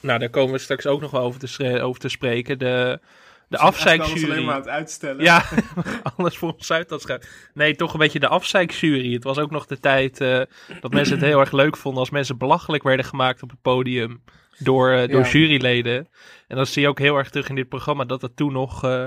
[0.00, 2.58] nou daar komen we straks ook nog wel over te, over te spreken.
[2.58, 3.00] De,
[3.48, 4.30] de afzeikjury.
[4.30, 5.24] alleen maar aan het uitstellen.
[5.24, 5.44] Ja,
[6.16, 7.18] anders voor ons uit dat.
[7.54, 9.12] Nee, toch een beetje de afzeikjury.
[9.12, 10.40] Het was ook nog de tijd uh,
[10.80, 14.22] dat mensen het heel erg leuk vonden als mensen belachelijk werden gemaakt op het podium
[14.58, 15.30] door, uh, door ja.
[15.30, 16.08] juryleden.
[16.48, 18.84] En dat zie je ook heel erg terug in dit programma dat het toen nog
[18.84, 19.06] uh,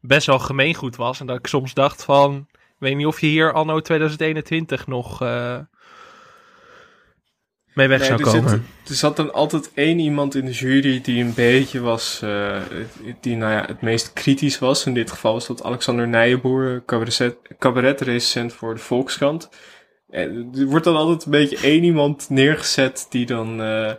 [0.00, 1.20] best wel gemeengoed was.
[1.20, 2.46] En dat ik soms dacht van,
[2.78, 5.18] weet niet of je hier anno 2021 nog
[7.74, 8.66] mee weg Nee, zou er, zit- komen.
[8.88, 12.56] er zat dan altijd één iemand in de jury die een beetje was, eh,
[13.20, 14.86] die nou ja, het meest kritisch was.
[14.86, 19.48] In dit geval was dat Alexander Nijenboer, cabaret- cabaretrecensent voor de Volkskrant.
[20.10, 23.90] En er wordt dan altijd een beetje één iemand neergezet die dan, eh,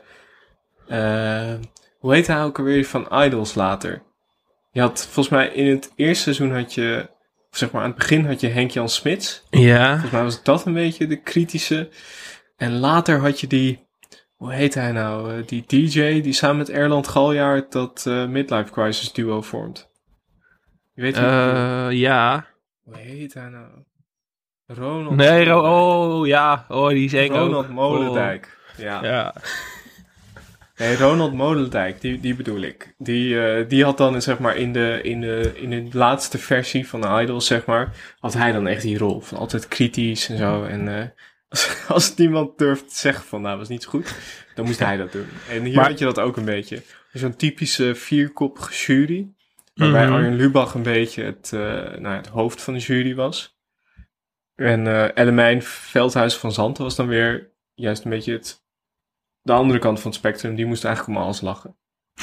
[0.88, 1.60] eh,
[2.00, 4.02] hoe heet hij ook alweer van Idols later?
[4.72, 7.10] Je had volgens mij in het eerste seizoen had je,
[7.52, 9.44] zeg maar aan het begin had je Henk-Jan Smits.
[9.50, 9.90] Ja.
[9.92, 11.90] Volgens mij was dat een beetje de kritische.
[12.62, 13.88] En later had je die,
[14.36, 15.38] hoe heet hij nou?
[15.38, 19.90] eh, die DJ die samen met Erland Galjaard dat eh, Midlife Crisis duo vormt.
[20.94, 21.16] Je weet?
[21.18, 22.46] Eh, ja.
[22.84, 23.68] Hoe heet hij nou?
[24.66, 25.16] Ronald.
[25.16, 26.66] Nee, Ro- oh ja.
[26.68, 27.38] Oh, die is eng ook.
[27.38, 28.58] Ronald Molendijk.
[28.78, 28.98] Ja.
[28.98, 29.34] Oh, ja.
[30.78, 32.96] Nee, Ronald Molendijk, die, die bedoel ik.
[32.98, 37.02] Die, die had dan zeg maar in de, in, de, in de laatste versie van
[37.02, 40.64] de Idols, zeg maar, had hij dan echt die rol van altijd kritisch en zo.
[40.64, 41.14] En
[41.88, 44.16] als, niemand durft te zeggen van nou, was niet zo goed,
[44.56, 45.28] dan moest hij dat doen.
[45.50, 46.82] En hier Maar- had je dat ook een beetje.
[47.14, 49.28] Zo'n typische vierkoppige jury,
[49.74, 50.14] waarbij Mhm.
[50.16, 53.60] Arjen Lubach een beetje het, eh, nou, ja, het hoofd van de jury was.
[54.56, 58.64] En eh Ellemijn Veldhuis van Zanten was dan weer juist een beetje het,
[59.42, 60.56] de andere kant van het spectrum.
[60.56, 61.76] Die moest eigenlijk om alles lachen.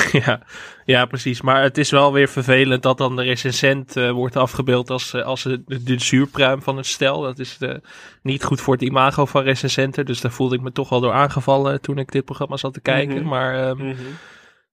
[0.24, 0.40] Ja,
[0.84, 1.40] ja, precies.
[1.40, 5.24] Maar het is wel weer vervelend dat dan de recensent eh, wordt afgebeeld als, eh,
[5.24, 7.20] als de, de, de zuurpruim van het stel.
[7.20, 7.74] Dat is eh,
[8.22, 10.06] niet goed voor het imago van recensenten.
[10.06, 12.80] Dus daar voelde ik me toch wel door aangevallen toen ik dit programma zat te
[12.80, 13.16] kijken.
[13.16, 13.28] Mhm.
[13.28, 13.94] Maar ehm,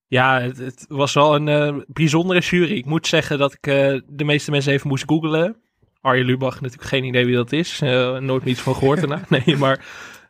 [0.06, 2.76] ja, het, het was wel een bijzondere jury.
[2.76, 3.62] Ik moet zeggen dat ik
[4.06, 5.56] de meeste mensen even moest googlen.
[6.00, 7.78] Arjen Lubach, natuurlijk geen idee wie dat is.
[7.80, 9.20] Nooit meer iets van gehoord daarna.
[9.44, 9.84] Nee, maar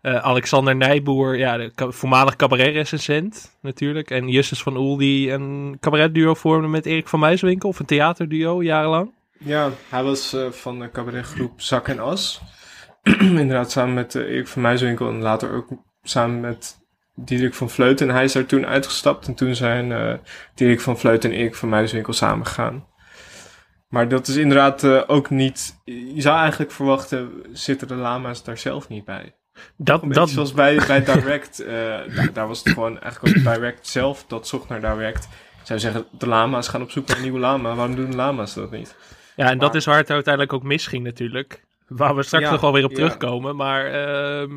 [0.07, 4.11] eh, Alexander Nijboer, ja, voormalig cabaret-recensent natuurlijk.
[4.11, 7.69] En Justus van Oel, die een cabaretduo vormde met Erik van Muiswinkel.
[7.69, 9.13] Of een theaterduo, jarenlang.
[9.39, 12.43] Ja, hij was eh, van de cabaretgroep Zak en As.
[13.21, 15.69] Inderdaad, samen met eh, Erik van Muiswinkel en later ook
[16.03, 16.79] samen met
[17.15, 18.09] Diederik van Vleuten.
[18.09, 20.21] En hij is daar toen uitgestapt en toen zijn
[20.55, 22.87] Diederik van Vleuten en Erik van Muiswinkel samengegaan.
[23.89, 25.83] Maar dat is inderdaad ook niet...
[25.85, 29.35] Je zou eigenlijk verwachten, zitten de lama's daar zelf niet bij?
[29.77, 31.61] Dat, Een dat, zoals bij, bij Direct.
[31.61, 31.75] eh,
[32.15, 35.29] daar, daar was het gewoon eigenlijk ook Direct zelf dat zocht naar Direct.
[35.63, 37.75] Zou zeggen, de lama's gaan op zoek naar een nieuwe lama.
[37.75, 38.97] Waarom doen de lama's dat niet?
[39.37, 41.65] ja, en dat is waar het uiteindelijk ook misging natuurlijk.
[41.89, 42.97] Waar we straks Ja, nog wel weer op ja.
[42.97, 43.57] terugkomen.
[43.57, 44.51] Maar ehm,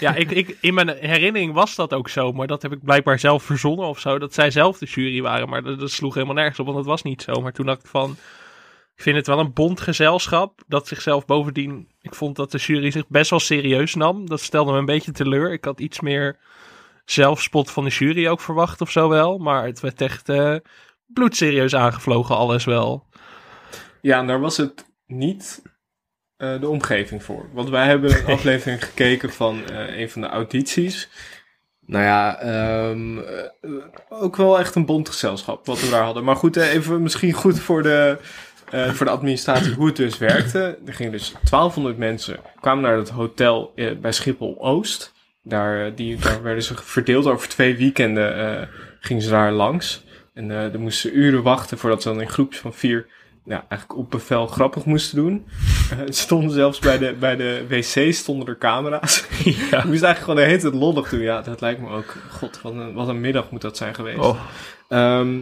[0.00, 2.32] ja, ik, ik, in mijn herinnering was dat ook zo.
[2.32, 4.18] Maar dat heb ik blijkbaar zelf verzonnen of zo.
[4.18, 5.48] Dat zij zelf de jury waren.
[5.48, 7.40] Maar dat, dat sloeg helemaal nergens op, want dat was niet zo.
[7.40, 8.16] Maar toen dacht ik van...
[8.94, 10.62] Ik vind het wel een bond gezelschap.
[10.66, 11.88] Dat zichzelf bovendien...
[12.00, 14.28] Ik vond dat de jury zich best wel serieus nam.
[14.28, 15.52] Dat stelde me een beetje teleur.
[15.52, 16.38] Ik had iets meer
[17.04, 19.38] zelfspot van de jury ook verwacht of zo wel.
[19.38, 20.56] Maar het werd echt eh,
[21.06, 23.06] bloedserieus aangevlogen alles wel.
[24.00, 25.62] Ja, en daar was het niet
[26.42, 27.48] eh, de omgeving voor.
[27.52, 31.08] Want wij hebben een aflevering gekeken van eh, een van de audities.
[31.86, 33.70] Nou ja, ehm, eh,
[34.08, 36.24] ook wel echt een bond gezelschap wat we daar hadden.
[36.24, 38.18] Maar goed, even misschien goed voor de,
[38.72, 40.78] eh, voor de administratie hoe het dus werkte.
[40.86, 45.12] Er gingen dus 1200 mensen, kwamen naar het hotel eh, bij Schiphol-Oost.
[45.42, 48.68] Daar, eh, die, daar werden ze verdeeld over twee weekenden,
[49.00, 50.04] gingen ze daar langs.
[50.34, 53.06] En dan moesten ze uren wachten voordat ze dan in groepjes van vier
[53.44, 55.46] ja, eigenlijk op bevel grappig moesten doen.
[56.06, 59.24] Er stonden zelfs bij de, bij de wc stonden er camera's.
[59.44, 59.84] Ja.
[59.88, 61.20] Moest eigenlijk gewoon de hele tijd lollig doen.
[61.20, 62.14] Ja, dat lijkt me ook.
[62.30, 64.18] God, wat een, wat een middag moet dat zijn geweest.
[64.18, 64.40] Oh.
[64.88, 65.38] Ehm,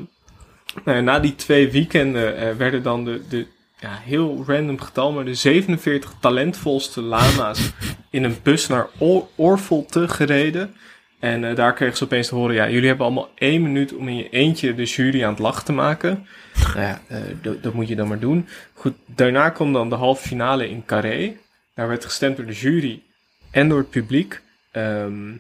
[0.85, 3.47] nou na die twee weekenden eh, werden dan de, de
[3.81, 7.71] ja, heel random getal, maar de 47 talentvolste lama's
[8.11, 10.75] in een bus naar Oor- Oorvolte gereden.
[11.19, 14.09] En eh, daar kregen ze opeens te horen, ja, jullie hebben allemaal één minuut om
[14.09, 16.27] in je eentje de jury aan het lachen te maken.
[16.75, 17.19] Nou ja, eh,
[17.63, 18.49] dat- moet je dan maar doen.
[18.75, 21.37] Goed, daarna kwam dan de halve finale in Carré.
[21.75, 23.03] Daar werd gestemd door de jury
[23.51, 24.41] en door het publiek.
[24.73, 25.31] Ehm,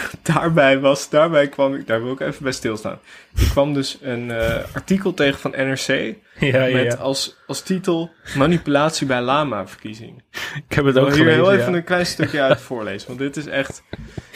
[0.34, 2.98] daarbij was, daarbij kwam ik, daar wil ik even bij stilstaan.
[3.36, 6.94] Ik kwam dus een eh, artikel tegen van NRC Ja, met ja.
[6.94, 10.22] als, als titel Manipulatie bij Lama-verkiezing.
[10.68, 11.58] Ik heb het Ik ook wil hier gelezen, heel ja.
[11.58, 13.82] even een klein stukje uit voorlezen, want dit is echt...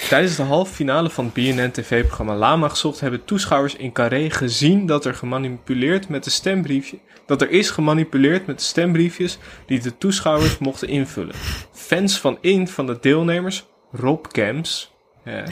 [0.09, 5.05] Tijdens de halve finale van het BNN-tv-programma Lama Gezocht hebben toeschouwers in Carré gezien dat
[5.05, 6.99] er gemanipuleerd met de stembriefje...
[7.27, 11.35] Dat er is gemanipuleerd met de stembriefjes die de toeschouwers mochten invullen.
[11.73, 14.96] Fans van een van de deelnemers, Rob Camps...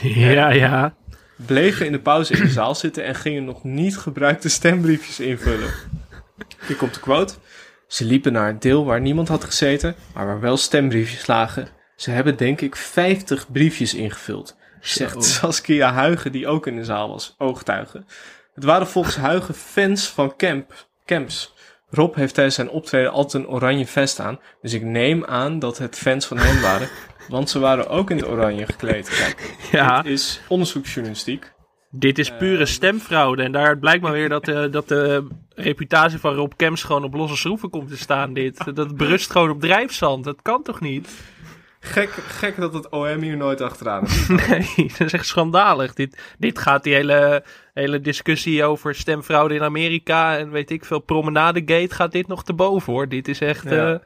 [0.01, 0.95] Ja, ja.
[1.35, 5.73] bleven in de pauze in de zaal zitten en gingen nog niet gebruikte stembriefjes invullen.
[6.67, 7.33] Hier komt de quote.
[7.87, 11.67] Ze liepen naar een deel waar niemand had gezeten, maar waar wel stembriefjes lagen.
[11.95, 17.09] Ze hebben denk ik 50 briefjes ingevuld, zegt Saskia Huigen, die ook in de zaal
[17.09, 18.03] was, oogtuige.
[18.53, 21.53] Het waren volgens Huigen fans van Camp, Camps.
[21.89, 25.77] Rob heeft tijdens zijn optreden altijd een oranje vest aan, dus ik neem aan dat
[25.77, 26.89] het fans van hem waren.
[27.29, 29.09] Want ze waren ook in het oranje gekleed.
[29.09, 30.01] Kijk, Ja.
[30.01, 31.53] dit is onderzoeksjournalistiek.
[31.91, 32.65] Dit is pure Ehm.
[32.65, 33.43] stemfraude.
[33.43, 37.13] En daar blijkt maar weer dat, de dat de reputatie van Rob Kemps gewoon op
[37.13, 38.33] losse schroeven komt te staan.
[38.33, 38.75] Dit.
[38.75, 40.23] Dat berust gewoon op drijfzand.
[40.23, 41.09] Dat kan toch niet?
[41.79, 44.27] Gek, gek dat het OM hier nooit achteraan is.
[44.47, 45.93] Nee, dat is echt schandalig.
[45.93, 50.99] Dit, dit gaat die hele, hele discussie over stemfraude in Amerika en weet ik veel,
[50.99, 53.07] promenadegate gaat dit nog te boven hoor.
[53.09, 53.63] Dit is echt...
[53.69, 53.91] Ja.
[53.93, 53.99] eh,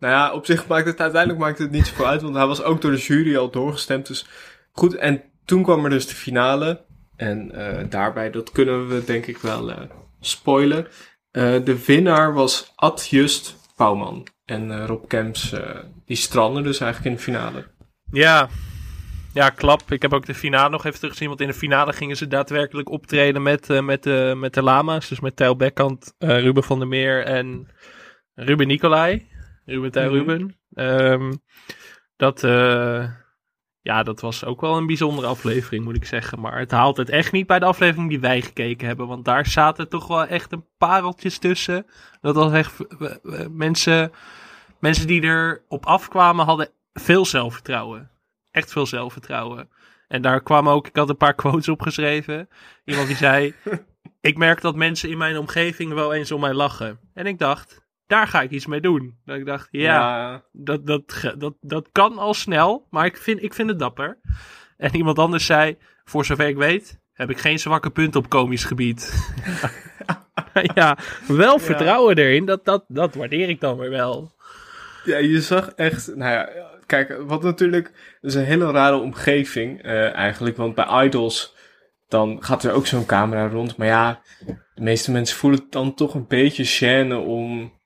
[0.00, 2.62] Nou ja, op zich maakt het uiteindelijk maakt het niet zoveel uit, want hij was
[2.62, 4.06] ook door de jury al doorgestemd.
[4.06, 4.26] Dus
[4.72, 6.84] goed, en toen kwam er dus de finale.
[7.16, 9.76] En eh, daarbij, dat kunnen we denk ik wel eh,
[10.20, 10.86] spoilen.
[11.30, 14.26] Eh, de winnaar was Ad Just Bouwman.
[14.44, 15.54] En Rob Kemps,
[16.06, 17.66] die strandde dus eigenlijk in de finale.
[18.10, 18.48] Ja.
[19.32, 19.92] Ja, klap.
[19.92, 21.28] Ik heb ook de finale nog even teruggezien.
[21.28, 24.04] Want in de finale gingen ze daadwerkelijk optreden met, met,
[24.36, 25.08] met de lama's.
[25.08, 27.68] Dus met Tijl Bekkant, Ruben van der Meer en
[28.34, 29.29] Ruben Nicolai.
[29.64, 30.12] Ruben Mhm.
[30.14, 30.56] Ruben.
[30.74, 31.32] Ehm,
[32.16, 33.10] dat, eh,
[33.80, 36.40] ja, dat was ook wel een bijzondere aflevering, moet ik zeggen.
[36.40, 39.06] Maar het haalt het echt niet bij de aflevering die wij gekeken hebben.
[39.06, 41.86] Want daar zaten toch wel echt een pareltjes tussen.
[42.20, 42.76] Dat was echt
[43.50, 44.12] mensen,
[44.80, 48.10] mensen die erop afkwamen hadden veel zelfvertrouwen.
[48.50, 49.68] Echt veel zelfvertrouwen.
[50.08, 52.48] En daar kwamen ook, ik had een paar quotes opgeschreven.
[52.84, 53.54] Iemand die zei:
[54.20, 57.00] Ik merk dat mensen in mijn omgeving wel eens om mij lachen.
[57.14, 59.18] En ik dacht: Daar ga ik iets mee doen.
[59.24, 63.42] Dat ik dacht: Ja, dat, dat, ge- dat, dat kan al snel, maar ik vind,
[63.42, 64.18] ik vind het dapper.
[64.76, 68.64] En iemand anders zei: Voor zover ik weet, heb ik geen zwakke punt op komisch
[68.64, 69.30] gebied.
[70.74, 74.32] ja, wel vertrouwen erin, dat, dat, dat waardeer ik dan weer wel.
[75.04, 76.48] Ja, je zag echt, nou ja,
[76.86, 77.84] kijk, wat natuurlijk,
[78.20, 81.54] dat is een hele rare omgeving eh, eigenlijk, want bij Idols,
[82.08, 84.20] dan gaat er ook zo'n camera rond, maar ja,
[84.74, 86.64] de meeste mensen voelen het dan toch een beetje
[87.06, 87.78] gêne om,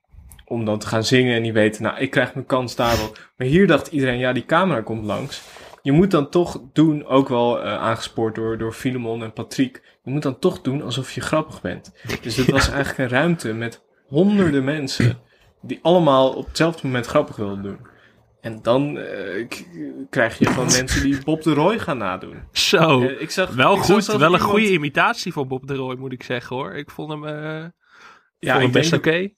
[0.45, 3.13] om dan te gaan zingen en die weten, nou, ik krijg mijn kans daar wel.
[3.37, 5.43] Maar hier dacht iedereen, ja, die camera komt langs.
[5.83, 10.11] Je moet dan toch doen, ook wel eh, aangespoord door, door Filemon en Patrick, je
[10.11, 11.93] moet dan toch doen alsof je grappig bent.
[12.23, 15.19] Dus dit was eigenlijk een ruimte met honderden mensen
[15.63, 17.79] die allemaal op hetzelfde moment grappig wilden doen.
[18.41, 19.47] En dan eh,
[20.11, 22.37] krijg je gewoon mensen die Bob de Roy gaan nadoen.
[22.53, 23.03] Zo.
[23.03, 25.97] Eh, ik zag, Wel ik goed, wel een iemand- goede imitatie van Bob de Roy,
[25.97, 26.73] moet ik zeggen hoor.
[26.75, 27.33] Ik vond hem, eh
[28.39, 29.21] Ja, vond hem ik best oké.
[29.21, 29.31] dat-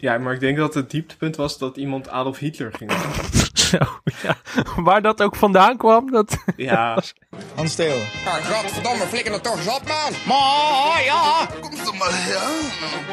[0.00, 2.90] ja, maar ik denk dat het dieptepunt was dat iemand Adolf Hitler ging.
[3.70, 3.78] Zo,
[4.26, 4.36] ja.
[4.76, 6.36] Waar dat ook vandaan kwam, dat...
[6.56, 7.02] Ja,
[7.56, 7.96] Hans Theo.
[8.24, 10.12] Ja, godverdomme, flikker er toch eens op, man.
[10.24, 12.40] Maar ja, Kom toch maar, ja.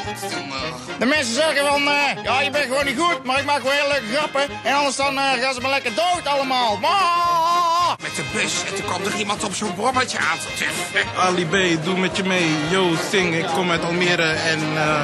[0.05, 0.97] Kom toch maar.
[0.99, 3.71] de mensen zeggen van, eh, ja, je bent gewoon niet goed, maar ik maak wel
[3.71, 4.41] hele leuke grappen.
[4.63, 6.77] En anders dan eh, gaan ze maar lekker dood allemaal.
[6.77, 7.95] Maar...
[8.01, 11.09] Met de bus en toen kwam er iemand op zo'n brommetje aan te tiffen.
[11.19, 12.55] Ali B, doe met je mee.
[12.69, 15.01] Yo, sing, ik kom uit Almere en eh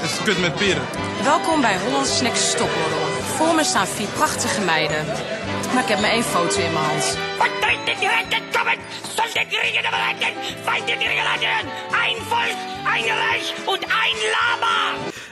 [0.00, 0.82] het is kut met peren.
[1.22, 3.15] Welkom bij Hollandse Snacks Stopwoordel.
[3.36, 5.04] Voor me staan vier prachtige meiden.
[5.74, 7.16] Maar ik heb maar één foto in mijn hand.
[12.04, 12.56] Ein Volk,
[12.94, 14.76] ein Reich und ein Lama.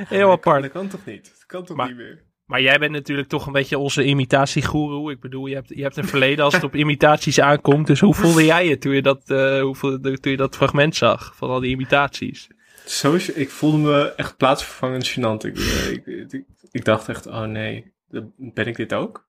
[0.08, 0.62] Heel apart.
[0.62, 1.24] dat kan toch niet?
[1.24, 2.22] Dat kan toch Maar- niet meer?
[2.46, 5.10] Maar jij bent natuurlijk toch een beetje onze imitatiegoeroe.
[5.12, 7.86] Ik bedoel, je hebt, je hebt een verleden als het op imitaties aankomt.
[7.86, 10.96] Dus hoe voelde jij je toen je dat, eh, hoe voelde, toen je dat fragment
[10.96, 12.48] zag van al die imitaties?
[12.86, 15.46] Zo, ik voelde me echt plaatsvervangend gênant.
[15.46, 17.92] Ik, eh, ik, ik, ik dacht echt, oh nee,
[18.36, 19.26] ben ik dit ook?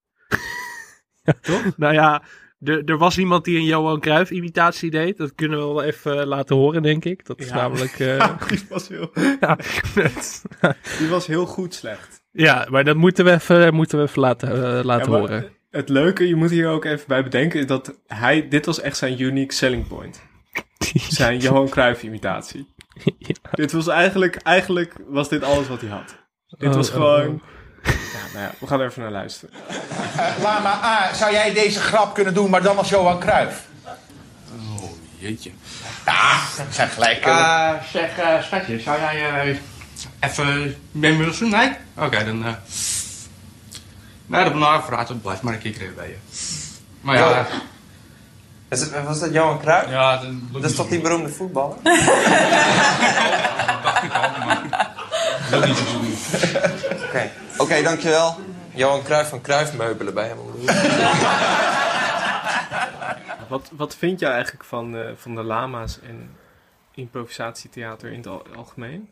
[1.77, 2.23] Nou ja,
[2.61, 5.17] er, er was iemand die een Johan Cruijff imitatie deed.
[5.17, 7.25] Dat kunnen we wel even eh, laten horen, denk ik.
[7.25, 7.55] Dat is Ja.
[7.55, 7.97] namelijk...
[7.97, 9.57] Ja, die was heel, ja,
[10.99, 12.21] die was heel goed slecht.
[12.31, 15.49] ja, maar dat moeten we even, moeten we even laten, laten Ja, horen.
[15.69, 18.97] Het leuke, je moet hier ook even bij bedenken, is dat hij, dit was echt
[18.97, 20.21] zijn unique selling point.
[21.09, 22.73] Zijn Johan Cruijff imitatie.
[23.51, 26.15] Dit was eigenlijk, eigenlijk was dit alles wat hij had.
[26.57, 27.41] Dit Oh, was oh, gewoon...
[27.83, 27.91] Ja,
[28.33, 29.55] nou ja, we gaan er even naar luisteren.
[30.41, 33.67] Lama A, zou jij deze grap kunnen doen, maar dan als Johan Cruijff?
[34.55, 34.83] Oh,
[35.17, 35.51] Jeetje.
[36.69, 37.25] Zeg gelijk.
[37.25, 39.57] Eh, zeg, eh, schatje, zou jij eh,
[40.19, 41.49] even mee willen doen?
[41.49, 41.71] Nee?
[41.97, 42.45] Oké, dan...
[42.45, 42.53] eh
[44.25, 46.17] nee, dat nou, het blijft maar een keer bij je.
[47.01, 47.47] Maar ja,
[48.69, 49.89] Is het, was dat Johan Cruijff?
[49.89, 51.75] ja dat, Dat is toch die beroemde voetballer?
[53.83, 54.61] dacht ik al, maar...
[55.51, 56.13] Dat niet zo goed.
[57.07, 58.35] Oké, Oké, dankjewel.
[58.73, 60.37] Johan Cruijff van Cruijffmeubelen bij hem.
[63.47, 66.29] Wat, wat vind jij eigenlijk van, eh, van de lama's en
[66.93, 69.09] improvisatietheater in het al- algemeen?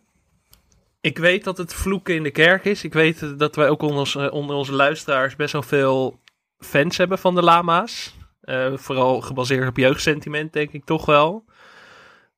[1.01, 2.83] Ik weet dat het vloeken in de kerk is.
[2.83, 6.19] Ik weet dat wij ook onder, ons, eh, onder onze luisteraars best wel veel
[6.59, 8.15] fans hebben van de lama's.
[8.43, 11.45] Eh, vooral gebaseerd op jeugdsentiment, denk ik toch wel.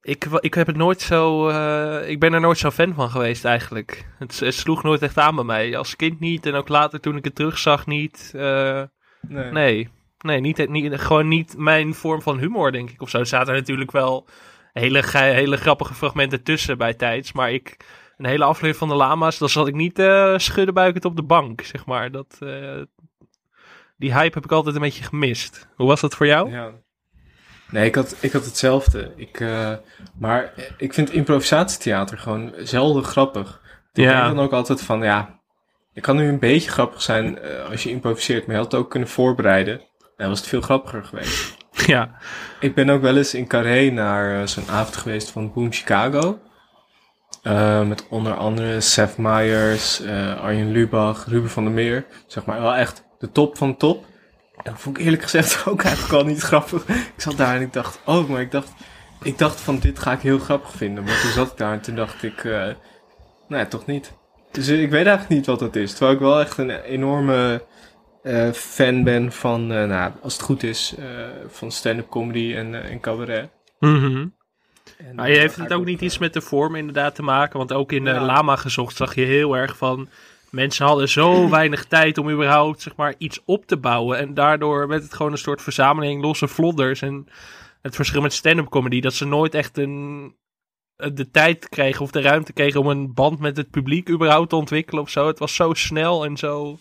[0.01, 3.45] Ik, ik, heb het nooit zo, eh, ik ben er nooit zo fan van geweest
[3.45, 4.05] eigenlijk.
[4.19, 5.77] Het, sloeg nooit echt aan bij mij.
[5.77, 8.31] Als kind niet en ook later toen ik het terugzag niet.
[8.35, 8.81] Eh,
[9.27, 9.51] Nee.
[9.51, 13.01] Nee, nee niet, niet, gewoon niet mijn vorm van humor, denk ik.
[13.01, 13.19] Of zo.
[13.19, 14.27] Er zaten natuurlijk wel
[14.73, 17.33] hele, hele grappige fragmenten tussen bij tijds.
[17.33, 17.77] Maar ik,
[18.17, 21.61] een hele aflevering van de Lama's, dan zat ik niet eh schuddenbuikend op de bank,
[21.61, 22.11] zeg maar.
[22.11, 22.37] Dat,
[23.97, 25.67] die hype heb ik altijd een beetje gemist.
[25.75, 26.51] Hoe was dat voor jou?
[26.51, 26.71] Ja.
[27.71, 29.13] Nee, ik had, ik had hetzelfde.
[29.15, 29.71] Ik, eh,
[30.19, 33.61] maar ik vind improvisatietheater gewoon zelden grappig.
[33.93, 34.23] Ik Ja.
[34.23, 35.39] denk dan ook altijd van, ja,
[35.93, 38.81] het kan nu een beetje grappig zijn eh, als je improviseert, maar je had het
[38.81, 39.81] ook kunnen voorbereiden.
[40.17, 41.53] Dan was het veel grappiger geweest.
[41.85, 42.17] Ja,
[42.59, 46.39] Ik ben ook wel eens in Carré naar eh, zo'n avond geweest van Boom Chicago.
[47.87, 50.01] Met onder andere Seth Meyers,
[50.41, 52.05] Arjen Lubach, Ruben van der Meer.
[52.27, 54.05] Zeg maar wel echt de top van de top.
[54.63, 56.87] Dat vond ik eerlijk gezegd ook eigenlijk al niet grappig.
[56.87, 58.71] Ik zat daar en ik dacht, oh, maar ik dacht,
[59.21, 61.03] ik dacht van dit ga ik heel grappig vinden.
[61.03, 62.51] Maar toen zat ik daar en toen dacht ik, eh,
[63.47, 64.13] nou ja, toch niet.
[64.51, 65.91] Dus eh, ik weet eigenlijk niet wat dat is.
[65.91, 67.65] Terwijl ik wel echt een enorme
[68.23, 70.95] eh, fan ben van, nou, als het goed is,
[71.47, 73.49] van stand-up comedy en, en cabaret.
[73.79, 74.27] Mhm.
[74.97, 77.57] En, Maar je heeft het ook niet iets met de vorm inderdaad te maken.
[77.57, 78.25] Want ook in Ja.
[78.25, 80.09] Lama gezocht zag je heel erg van...
[80.49, 84.17] Mensen hadden zo weinig tijd om überhaupt zeg maar, iets op te bouwen.
[84.17, 87.01] En daardoor werd het gewoon een soort verzameling losse vlodders.
[87.01, 87.27] En
[87.81, 88.99] het verschil met stand-up comedy...
[89.01, 90.35] dat ze nooit echt een,
[90.95, 92.79] de tijd kregen of de ruimte kregen...
[92.79, 95.27] om een band met het publiek überhaupt te ontwikkelen of zo.
[95.27, 96.77] Het was zo snel en zo,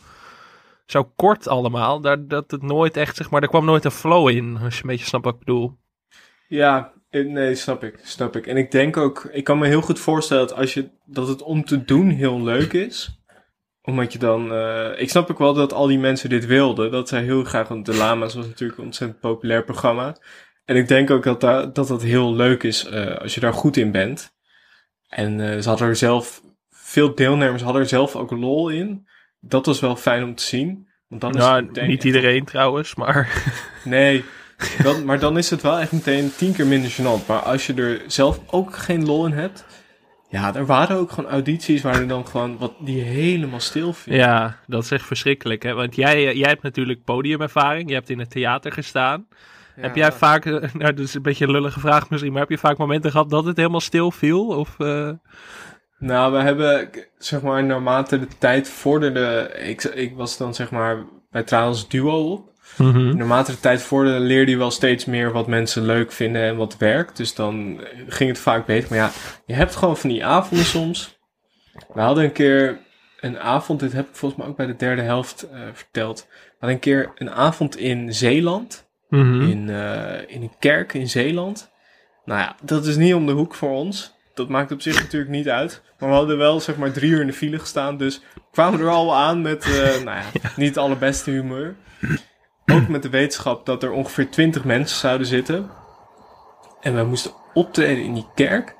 [0.86, 2.00] zo kort allemaal...
[2.00, 3.42] Dat, dat het nooit echt, zeg maar...
[3.42, 5.76] Er kwam nooit een flow in, als je een beetje snapt wat ik bedoel.
[6.48, 8.46] Ja, eh, nee, snap ik, snap ik.
[8.46, 11.42] En ik denk ook, ik kan me heel goed voorstellen dat als je, dat het
[11.42, 13.23] om te doen heel leuk is.
[13.86, 16.90] Omdat je dan, eh, ik snap ook wel dat al die mensen dit wilden.
[16.90, 20.16] Dat zij heel graag, want De Lama's was natuurlijk een ontzettend populair programma.
[20.64, 23.52] En ik denk ook dat da- dat, dat heel leuk is eh, als je daar
[23.52, 24.32] goed in bent.
[25.08, 29.08] En eh, ze hadden er zelf, veel deelnemers hadden er zelf ook lol in.
[29.40, 30.88] Dat was wel fijn om te zien.
[31.08, 33.42] Want dan is Nou, meteen niet echt- iedereen trouwens, maar...
[33.84, 34.24] Nee,
[34.82, 37.26] dan, maar dan is het wel echt meteen tien keer minder gênant.
[37.26, 39.64] Maar als je er zelf ook geen lol in hebt...
[40.34, 44.14] Ja, er waren ook gewoon audities waar er dan gewoon wat die helemaal stil viel.
[44.14, 45.62] Ja, dat is echt verschrikkelijk.
[45.62, 45.74] Hè?
[45.74, 47.88] Want jij, eh, jij hebt natuurlijk podiumervaring.
[47.88, 49.26] Je hebt in het theater gestaan.
[49.74, 52.50] Heb jij vaak, eh, nou dat is een beetje een lullige vraag misschien, maar heb
[52.50, 54.46] je vaak momenten gehad dat het helemaal stil viel?
[54.46, 55.10] Of, eh,
[55.98, 59.50] Nou, we hebben, zeg maar, naarmate de tijd vorderde...
[59.58, 62.53] Ik, ik was dan, zeg maar, bij Trials Duo op.
[63.16, 66.76] Naarmate de tijd vorderde leerde je wel steeds meer wat mensen leuk vinden en wat
[66.76, 67.16] werkt.
[67.16, 68.88] Dus dan ging het vaak beter.
[68.88, 69.10] Maar ja,
[69.46, 71.18] je hebt gewoon van die avonden soms.
[71.94, 72.78] We hadden een keer
[73.20, 76.26] een avond, dit heb ik volgens mij ook bij de derde helft eh, verteld.
[76.28, 78.88] We hadden een keer een avond in Zeeland.
[79.08, 79.40] mhm.
[79.40, 81.72] In, eh, in een kerk in Zeeland.
[82.24, 84.14] Nou ja, dat is niet om de hoek voor ons.
[84.34, 85.82] Dat maakt op zich natuurlijk niet uit.
[85.98, 87.96] Maar we hadden wel zeg maar drie uur in de file gestaan.
[87.96, 90.24] Dus we kwamen er al aan met, eh, nou ja,
[90.56, 91.74] niet het allerbeste humeur.
[92.66, 95.70] Ook met de wetenschap dat er ongeveer twintig mensen zouden zitten.
[96.80, 98.74] En we moesten optreden in die kerk.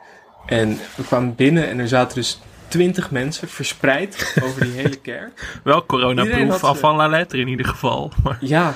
[0.46, 5.46] En we kwamen binnen en er zaten dus twintig mensen verspreid over die hele kerk.
[5.64, 8.12] wel coronaproof af van la lettre in ieder geval.
[8.22, 8.74] Maar, Ja,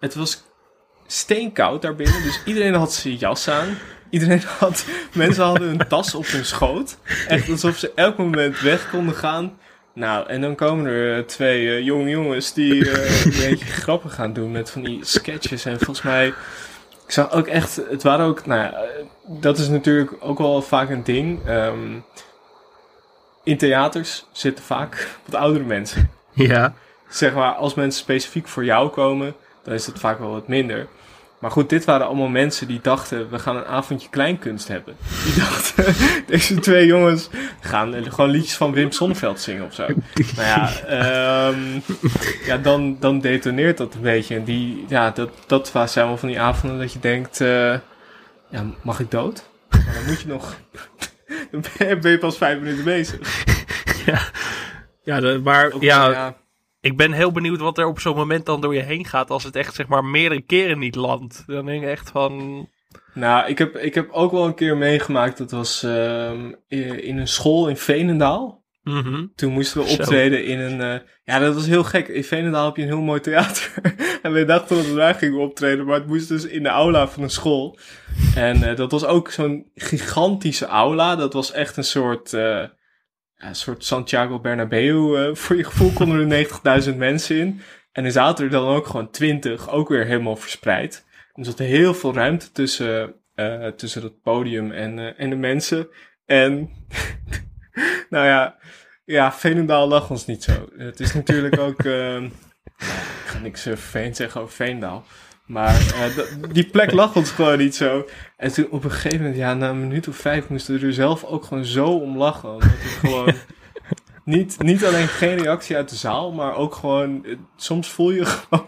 [0.00, 0.44] het was
[1.06, 3.78] steenkoud daarbinnen, dus iedereen had zijn jas aan.
[4.10, 6.98] Iedereen had, mensen hadden een tas op hun schoot.
[7.28, 9.58] Echt alsof ze elk moment weg konden gaan.
[9.98, 14.10] Nou, en dan komen er eh, twee eh, jonge jongens die eh, een beetje grappen
[14.10, 15.64] gaan doen met van die sketches.
[15.64, 16.26] En volgens mij,
[17.06, 18.84] ik zag ook echt, het waren ook, nou ja,
[19.26, 21.46] dat is natuurlijk ook wel vaak een ding.
[21.46, 21.96] Ehm,
[23.44, 26.74] in theaters zitten vaak wat oudere mensen ja.
[27.08, 30.86] zeg maar, als mensen specifiek voor jou komen, dan is het vaak wel wat minder.
[31.40, 34.96] Maar goed, dit waren allemaal mensen die dachten, we gaan een avondje kleinkunst hebben.
[35.24, 35.94] Die dachten,
[36.26, 37.28] deze twee jongens
[37.60, 39.86] gaan gewoon liedjes van Wim Sonneveld zingen of zo.
[40.36, 41.58] nou ja, ehm,
[42.46, 44.34] ja dan, dan detoneert dat een beetje.
[44.36, 47.74] En die, ja, dat, dat was zijn wel van die avonden dat je denkt, eh,
[48.48, 49.44] ja, mag ik dood?
[49.70, 50.56] Maar dan moet je nog,
[51.50, 51.64] dan
[52.00, 53.44] ben je- pas vijf minuten bezig.
[55.04, 56.36] Ja, de- maar ja, ja,
[56.80, 59.44] ik ben heel benieuwd wat er op zo'n moment dan door je heen gaat als
[59.44, 61.42] het echt zeg maar meerdere keren niet landt.
[61.46, 62.68] Dan denk ik echt van...
[63.14, 65.38] Nou, ik heb, ik heb ook wel een keer meegemaakt.
[65.38, 68.64] Dat was ehm, in een school in Veenendaal.
[68.82, 69.26] mhm.
[69.34, 69.94] Toen moesten we Zo.
[69.94, 70.80] optreden in een...
[70.80, 72.08] eh, ja, dat was heel gek.
[72.08, 73.72] In Veenendaal heb je een heel mooi theater.
[74.22, 75.84] en we dachten dat we daar gingen optreden.
[75.84, 77.78] Maar het moest dus in de aula van een school.
[78.34, 81.16] En eh, dat was ook zo'n gigantische aula.
[81.16, 82.32] Dat was echt een soort...
[82.32, 82.70] eh, ja,
[83.38, 85.16] een soort Santiago Bernabeu.
[85.16, 87.60] eh, voor je gevoel konden er 90.000 mensen in.
[87.92, 89.70] En er zaten er dan ook gewoon 20.
[89.70, 91.06] Ook weer helemaal verspreid.
[91.32, 95.88] Er zat heel veel ruimte tussen, eh, tussen het podium en, eh, en de mensen.
[96.26, 96.70] En
[98.10, 98.56] nou ja,
[99.04, 100.68] ja, Veenendaal lag ons niet zo.
[100.76, 102.24] Het is natuurlijk ook, ehm,
[102.78, 105.04] ik ga niks vervelend zeggen over Veendaal.
[105.46, 105.80] Maar
[106.52, 108.08] die plek lag ons gewoon niet zo.
[108.38, 110.92] En toen op een gegeven moment, ja, na een minuut of vijf moesten we er
[110.92, 112.52] zelf ook gewoon zo om lachen.
[112.52, 113.34] Omdat het gewoon
[114.24, 117.24] niet, niet alleen geen reactie uit de zaal, maar ook gewoon,
[117.56, 118.66] soms voel je gewoon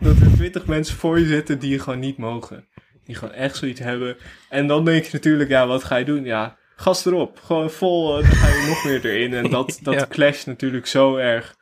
[0.00, 2.68] dat er twintig mensen voor je zitten die je gewoon niet mogen.
[3.04, 4.16] Die gewoon echt zoiets hebben.
[4.48, 6.24] En dan denk je natuurlijk, ja, wat ga je doen?
[6.24, 7.40] Ja, gas erop.
[7.42, 9.34] Gewoon vol, uh, dan ga je nog meer erin.
[9.34, 10.06] En dat, dat ja.
[10.08, 11.56] clasht natuurlijk zo erg.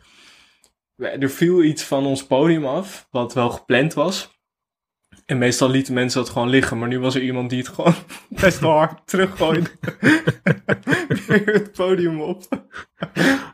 [0.96, 4.33] Er viel iets van ons podium af, wat wel gepland was.
[5.26, 6.78] En meestal lieten mensen dat gewoon liggen.
[6.78, 7.94] Maar nu was er iemand die het gewoon
[8.40, 9.70] best wel hard teruggooide.
[11.26, 12.42] Weer het podium op.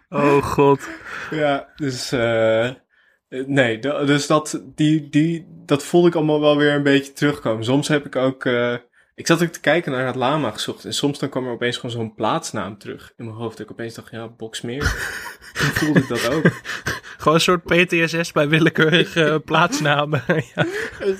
[0.08, 0.88] oh god.
[1.30, 2.12] Ja, dus...
[2.12, 2.70] Uh,
[3.28, 7.64] nee, dus dat, die, die, dat voelde ik allemaal wel weer een beetje terugkomen.
[7.64, 8.44] Soms heb ik ook...
[8.44, 8.74] Uh,
[9.14, 10.84] ik zat ook te kijken naar het lama gezocht.
[10.84, 13.56] En soms dan kwam er opeens gewoon zo'n plaatsnaam terug in mijn hoofd.
[13.56, 14.80] Dat ik opeens dacht, ja, Boksmeer.
[15.58, 16.44] Toen voelde ik dat ook.
[17.20, 20.22] Gewoon een soort PTSS bij willekeurige plaatsnamen.
[20.54, 20.66] ja.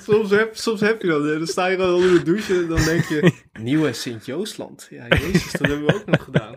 [0.03, 1.25] Soms, heb, soms heb je dat.
[1.25, 3.33] Dan sta je gewoon onder de douche en dan denk je...
[3.63, 4.87] Nieuwe Sint-Joosland.
[4.91, 6.57] Ja, jezus, dat hebben we ook nog gedaan.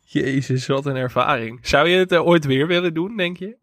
[0.00, 1.58] Jezus, wat een ervaring.
[1.62, 3.56] Zou je het uh, ooit weer willen doen, denk je?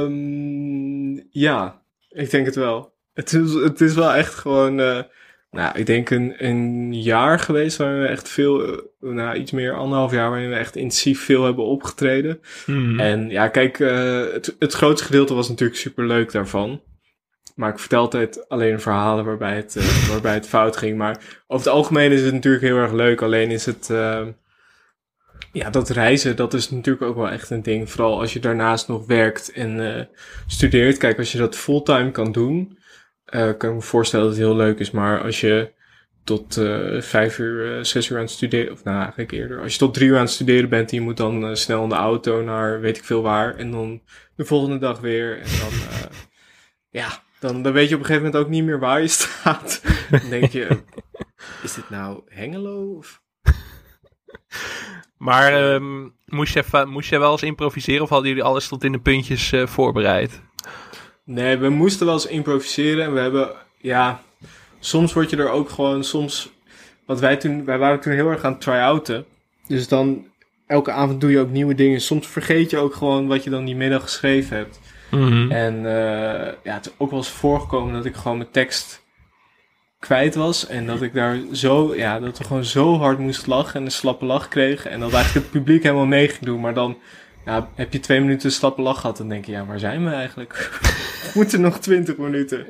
[0.00, 2.94] Um, ja, ik denk het wel.
[3.12, 4.78] Het is, het is wel echt gewoon...
[4.80, 5.00] Uh,
[5.54, 9.74] nou, ik denk een, een jaar geweest waarin we echt veel, uh, nou iets meer
[9.76, 12.40] anderhalf jaar waarin we echt intensief veel hebben opgetreden.
[12.66, 13.00] Mm.
[13.00, 16.82] En ja, kijk, uh, het, het grootste gedeelte was natuurlijk super leuk daarvan.
[17.54, 20.96] Maar ik vertel altijd alleen verhalen waarbij het, uh, waarbij het fout ging.
[20.96, 23.22] Maar over het algemeen is het natuurlijk heel erg leuk.
[23.22, 23.86] Alleen is het,
[25.52, 27.90] ja, dat reizen, dat is natuurlijk ook wel echt een ding.
[27.90, 30.08] Vooral als je daarnaast nog werkt en
[30.46, 30.96] studeert.
[30.96, 32.78] Kijk, als je dat fulltime kan doen.
[33.30, 35.72] Uh, kan me voorstellen dat het heel leuk is, maar als je
[36.24, 39.72] tot uh, vijf uur, uh, zes uur aan het studeren, of nou eigenlijk eerder, als
[39.72, 41.94] je tot drie uur aan het studeren bent en je moet dan snel in de
[41.94, 44.00] auto naar weet ik veel waar, en dan
[44.36, 45.72] de volgende dag weer, en dan,
[47.02, 49.82] ja, dan, dan weet je op een gegeven moment ook niet meer waar je staat.
[50.10, 50.82] dan denk je,
[51.62, 52.96] is dit nou Hengelo?
[52.96, 53.22] Of?
[55.18, 58.92] Maar um, moest, je, moest je wel eens improviseren of hadden jullie alles tot in
[58.92, 60.42] de puntjes voorbereid?
[61.24, 63.04] Nee, we moesten wel eens improviseren.
[63.04, 64.22] En we hebben, ja,
[64.80, 66.50] soms word je er ook gewoon, soms,
[67.06, 69.24] wat wij toen, wij waren toen heel erg aan het try-outen.
[69.66, 70.26] Dus dan,
[70.66, 72.00] elke avond doe je ook nieuwe dingen.
[72.00, 74.80] Soms vergeet je ook gewoon wat je dan die middag geschreven hebt.
[75.10, 75.50] Mm -hmm.
[75.50, 79.02] En uh, ja, het is ook wel eens voorgekomen dat ik gewoon mijn tekst
[79.98, 80.66] kwijt was.
[80.66, 83.90] En dat ik daar zo, ja, dat we gewoon zo hard moest lachen en een
[83.90, 84.86] slappe lach kreeg.
[84.86, 86.60] En dat eigenlijk het publiek helemaal mee ging doen.
[86.60, 86.98] Maar dan
[87.44, 90.10] ja, heb je twee minuten slappe lach gehad, dan denk je, ja, waar zijn we
[90.10, 90.52] eigenlijk?
[91.24, 92.66] we moeten nog twintig minuten.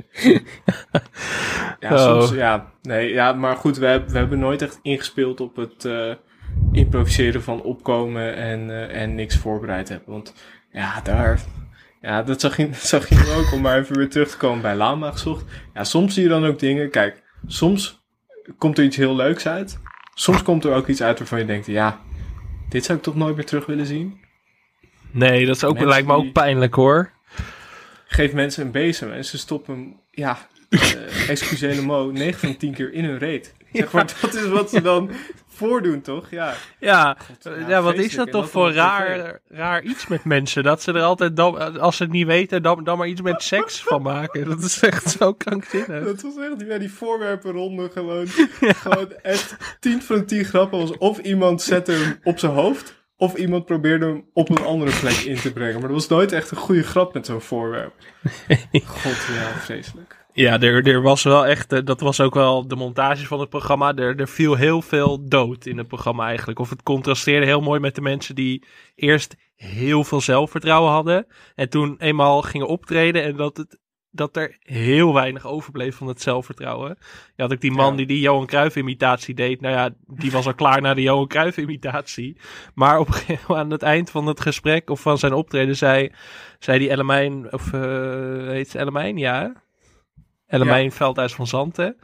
[1.80, 1.98] ja, Oh.
[1.98, 5.84] soms, ja, nee, ja, maar goed, we, hebben- we hebben nooit echt ingespeeld op het
[5.84, 6.14] eh,
[6.72, 10.12] improviseren van opkomen en, eh, en niks voorbereid hebben.
[10.12, 10.34] Want
[10.72, 11.40] ja, daar,
[12.00, 14.62] ja, dat zag je, dat zag je ook, om maar even weer terug te komen
[14.62, 15.44] bij Lama gezocht.
[15.74, 18.02] Ja, soms zie je dan ook dingen, kijk, soms
[18.58, 19.78] komt er iets heel leuks uit.
[20.14, 22.00] Soms komt er ook iets uit waarvan je denkt, ja,
[22.68, 24.22] dit zou ik toch nooit meer terug willen zien.
[25.14, 27.10] Nee, dat is ook, lijkt me ook pijnlijk hoor.
[28.06, 30.38] Geef mensen een bezem en ze stoppen hem, ja,
[30.70, 33.54] uh, excusez le mot, 9 van 10 keer in hun reet.
[33.72, 35.10] Zeg maar, dat is wat ze dan
[35.48, 36.30] voordoen, toch?
[36.30, 36.54] Ja.
[36.80, 40.62] Ja, God, ja, ja, wat is dat toch dat voor raar, raar iets met mensen?
[40.62, 43.42] Dat ze er altijd, dan, als ze het niet weten, dan, dan maar iets met
[43.42, 44.44] seks van maken.
[44.44, 46.04] Dat is echt zo krankzinnig.
[46.04, 48.26] Dat was echt, ja, die voorwerpenronde gewoon,
[48.84, 53.34] gewoon echt 10 van 10 grappen was of iemand zette hem op zijn hoofd, of
[53.34, 55.74] iemand probeerde hem op een andere plek in te brengen.
[55.74, 57.94] Maar dat was nooit echt een goede grap met zo'n voorwerp.
[58.72, 60.24] God, ja, vreselijk.
[60.32, 63.48] Ja, er, er was wel echt, eh, dat was ook wel de montage van het
[63.48, 63.94] programma.
[63.94, 66.58] Er, er viel heel veel dood in het programma eigenlijk.
[66.58, 71.26] Of het contrasteerde heel mooi met de mensen die eerst heel veel zelfvertrouwen hadden.
[71.54, 73.78] En toen eenmaal gingen optreden en dat, het,
[74.14, 76.98] dat er heel weinig overbleef van het zelfvertrouwen.
[77.34, 77.96] Je had ook die man Ja.
[77.96, 79.60] die die Johan Cruijff imitatie deed.
[79.60, 82.36] Nou ja, die was al klaar na de Johan Cruijff imitatie.
[82.74, 86.12] Maar op, een aan het eind van het gesprek of van zijn optreden zei,
[86.58, 89.16] zei die Ellemijn, of eh heet ze Ellemijn?
[89.16, 89.48] Ja, hè?
[90.46, 91.96] Ellemijn Veldhuis van Zanten.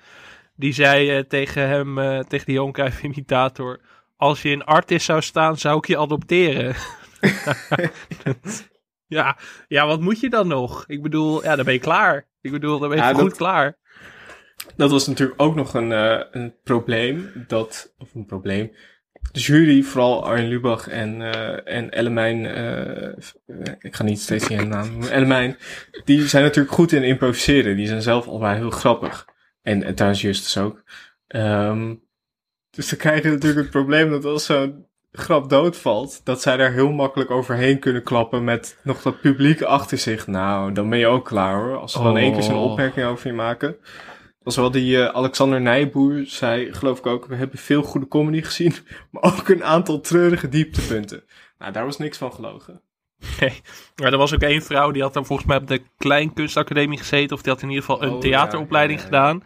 [0.56, 3.80] Die zei eh, tegen hem, eh, tegen die Johan Cruijff imitator...
[4.16, 6.74] Als je in Artis zou staan, zou ik je adopteren.
[9.18, 9.36] ja,
[9.68, 10.84] ja, wat moet je dan nog?
[10.86, 12.28] Ik bedoel, ja, dan ben je klaar.
[12.40, 13.78] Ik bedoel, dan ben je Ja, goed dat- klaar.
[14.76, 17.30] Dat was natuurlijk ook nog een, eh, een probleem.
[17.46, 18.72] Dat, of een probleem.
[19.32, 24.60] De jury, vooral Arjen Lubach en, eh en Ellemijn, eh, ik ga niet steeds die
[24.60, 25.56] naam noemen, Ellemijn,
[26.04, 27.76] die zijn natuurlijk goed in improviseren.
[27.76, 29.26] Die zijn zelf allebei heel grappig.
[29.62, 30.82] En, en trouwens Justus ook.
[31.26, 31.94] Ehm,
[32.70, 36.72] dus dan krijg je natuurlijk het probleem dat als zo'n grap doodvalt, dat zij daar
[36.72, 40.26] heel makkelijk overheen kunnen klappen met nog dat publiek achter zich.
[40.26, 41.76] Nou, dan ben je ook klaar hoor.
[41.76, 42.70] Als ze dan één keer zo'n Oh.
[42.70, 43.76] opmerking over je maken.
[44.42, 48.08] Dat was wel die eh, Alexander Nijboer, zei geloof ik ook, we hebben veel goede
[48.08, 48.74] comedy gezien,
[49.10, 51.24] maar ook een aantal treurige dieptepunten.
[51.58, 52.82] Nou, daar was niks van gelogen.
[53.40, 53.60] Nee.
[54.02, 57.36] Maar er was ook één vrouw die had dan volgens mij op de Kleinkunstacademie gezeten.
[57.36, 59.22] Of die had in ieder geval een Oh, theateropleiding ja, ja, ja.
[59.28, 59.44] gedaan.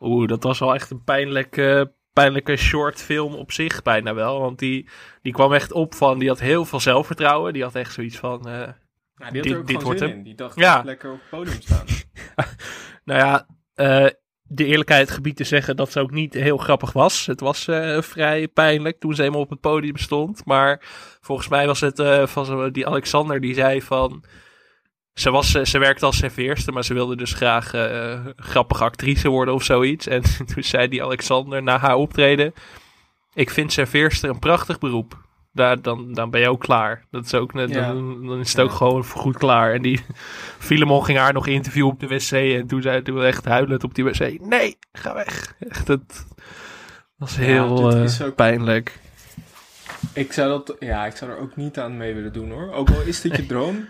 [0.00, 4.40] Oeh, dat was wel echt een pijnlijke, pijnlijke short film op zich bijna wel.
[4.40, 4.88] Want die,
[5.22, 7.52] die kwam echt op van, die had heel veel zelfvertrouwen.
[7.52, 8.68] Die had echt zoiets van, eh,
[9.14, 10.18] Nou, die had Dit- er ook dit wordt zin hem.
[10.18, 10.24] in.
[10.24, 10.76] Die dacht, Ja.
[10.76, 10.82] ja.
[10.84, 11.86] lekker op het podium staan.
[13.04, 14.06] nou ja, eh,
[14.42, 17.26] de eerlijkheid gebied te zeggen dat ze ook niet heel grappig was.
[17.26, 20.44] Het was eh, vrij pijnlijk toen ze eenmaal op het podium stond.
[20.44, 20.80] Maar
[21.20, 24.24] volgens mij was het van die Alexander die zei van...
[25.14, 29.28] Ze, was, eh, ze werkte als serveerster, maar ze wilde dus graag eh, grappige actrice
[29.28, 30.06] worden of zoiets.
[30.06, 30.22] En
[30.54, 32.54] toen zei die Alexander na haar optreden...
[33.34, 35.18] Ik vind serveerster een prachtig beroep.
[35.52, 37.04] Daar, dan, dan ben je ook klaar.
[37.10, 37.86] Dat is ook, net- Ja.
[37.92, 39.72] dan, dan is het ook gewoon goed klaar.
[39.74, 40.00] En die
[40.58, 42.30] Filemon ging haar nog interviewen op de wc.
[42.30, 45.54] En toen zei toen echt huilend op die wc: Nee, ga weg.
[45.68, 46.26] Echt, dat
[47.16, 48.98] was heel dit eh, is ook- pijnlijk.
[50.14, 52.72] Ik zou dat, ja, ik zou er ook niet aan mee willen doen hoor.
[52.72, 53.86] Ook al is dit je droom.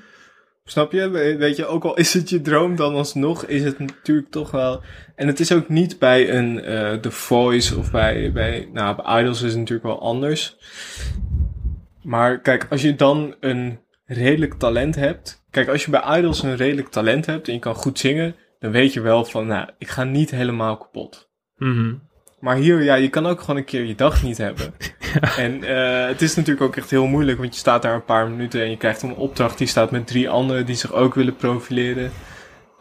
[0.73, 1.09] Snap je?
[1.09, 4.51] We- Weet je, ook al is het je droom, dan alsnog is het natuurlijk toch
[4.51, 4.83] wel.
[5.17, 9.21] En het is ook niet bij een eh The Voice of bij, bij, nou, bij
[9.21, 10.57] Idols is het natuurlijk wel anders.
[12.03, 15.45] Maar kijk, als je dan een redelijk talent hebt.
[15.51, 18.71] Kijk, als je bij Idols een redelijk talent hebt en je kan goed zingen, dan
[18.71, 21.31] weet je wel van, nou, ik ga niet helemaal kapot.
[21.57, 21.95] Mhm.
[22.43, 24.75] Maar hier, ja, je kan ook gewoon een keer je dag niet hebben.
[25.37, 28.29] En eh, het is natuurlijk ook echt heel moeilijk, want je staat daar een paar
[28.29, 29.59] minuten en je krijgt een opdracht.
[29.59, 32.13] Die staat met drie anderen die zich ook willen profileren.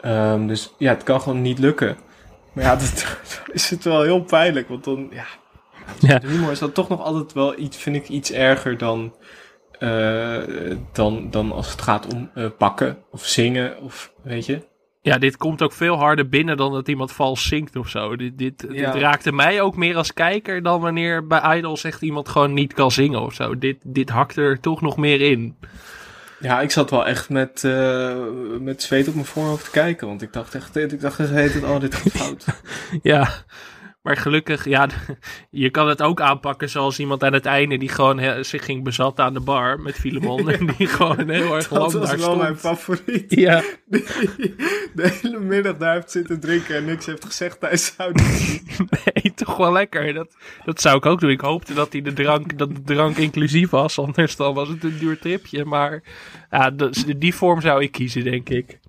[0.00, 1.96] Ehm, dus ja, het kan gewoon niet lukken.
[2.52, 5.24] Maar ja, dat, dan is het wel heel pijnlijk, want dan, ja,
[5.98, 6.18] Ja.
[6.18, 9.14] de humor is dan toch nog altijd wel iets, vind ik, iets erger dan,
[9.78, 10.38] eh,
[10.92, 14.70] dan, dan als het gaat om eh, pakken of zingen of, weet je.
[15.04, 18.16] Ja, dit komt ook veel harder binnen dan dat iemand vals zingt of zo.
[18.16, 18.92] Dit, dit, Ja.
[18.92, 22.72] dit raakte mij ook meer als kijker dan wanneer bij Idols echt iemand gewoon niet
[22.72, 23.58] kan zingen of zo.
[23.58, 25.56] Dit, dit hakt er toch nog meer in.
[26.40, 28.16] Ja, ik zat wel echt met, eh,
[28.60, 30.06] met zweet op mijn voorhoofd te kijken.
[30.06, 32.44] Want ik dacht echt, ik dacht echt, heet het, oh, dit gaat fout.
[33.02, 33.28] Ja,
[34.02, 34.88] maar gelukkig, ja,
[35.50, 39.24] je kan het ook aanpakken zoals iemand aan het einde die gewoon zich ging bezatten
[39.24, 40.50] aan de bar met Filemon.
[40.50, 42.42] En die gewoon heel erg lang dat was daar wel stond.
[42.42, 43.34] mijn favoriet.
[43.34, 44.04] Ja, Die
[44.94, 48.62] de hele middag daar heeft zitten drinken en niks heeft gezegd tijdens de auditie.
[49.14, 50.14] nee, toch wel lekker.
[50.14, 51.30] Dat, dat zou ik ook doen.
[51.30, 54.84] Ik hoopte dat, die de, drank, dat de drank inclusief was, anders dan was het
[54.84, 55.64] een duur tripje.
[55.64, 56.02] Maar
[56.50, 56.70] ja,
[57.16, 58.80] die vorm zou ik kiezen, denk ik.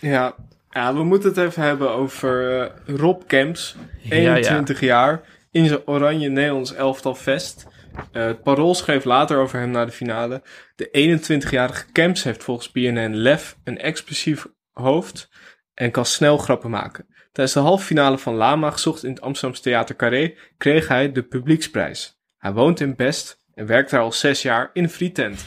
[0.00, 0.34] Ja,
[0.74, 4.34] ja, we moeten het even hebben over eh, Rob Kemps, Ja, ja.
[4.36, 5.20] 21 jaar,
[5.50, 7.66] in zijn oranje Nederlands elftal vest.
[8.12, 10.42] Eh, het Parool schreef later over hem na de finale.
[10.76, 15.28] De 21-jarige Kemps heeft volgens BNN lef, een explosief hoofd
[15.74, 17.06] en kan snel grappen maken.
[17.32, 21.22] Tijdens de halve finale van Lama gezocht in het Amsterdamse Theater Carré kreeg hij de
[21.22, 22.18] publieksprijs.
[22.38, 25.46] Hij woont in Best en werkt daar al zes jaar in een frietent.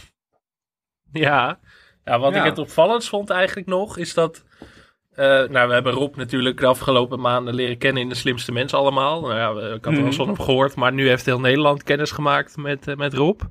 [1.11, 1.59] Ja,
[2.03, 2.39] ja wat Ja.
[2.39, 4.43] ik het opvallendst vond eigenlijk nog, is dat...
[5.17, 8.77] eh, nou, we hebben Rob natuurlijk de afgelopen maanden leren kennen in de slimste mensen
[8.77, 9.21] allemaal.
[9.21, 11.83] Nou ja, we- ik had er eens van hem gehoord, maar nu heeft heel Nederland
[11.83, 13.41] kennis gemaakt met, eh, met Rob.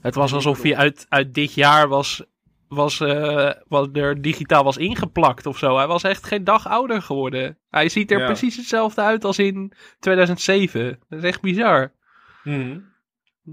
[0.00, 2.22] Het was alsof hij uit, uit dit jaar was,
[2.68, 5.76] was, eh, was er digitaal was ingeplakt of zo.
[5.76, 7.58] Hij was echt geen dag ouder geworden.
[7.70, 8.26] Hij ziet er Ja.
[8.26, 10.98] precies hetzelfde uit als in 2007.
[11.08, 11.92] Dat is echt bizar.
[12.44, 12.78] Mhm.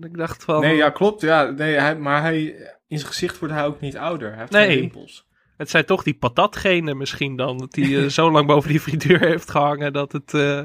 [0.01, 0.61] Ik dacht van...
[0.61, 1.21] Nee, ja, klopt.
[1.21, 2.43] Ja, nee, hij, maar hij,
[2.87, 4.29] in zijn gezicht wordt hij ook niet ouder.
[4.29, 4.67] Hij heeft Nee.
[4.67, 5.24] geen rimpels.
[5.57, 7.57] Het zijn toch die patatgenen misschien dan.
[7.57, 10.33] Dat hij eh, zo lang boven die frituur heeft gehangen dat het...
[10.33, 10.63] eh,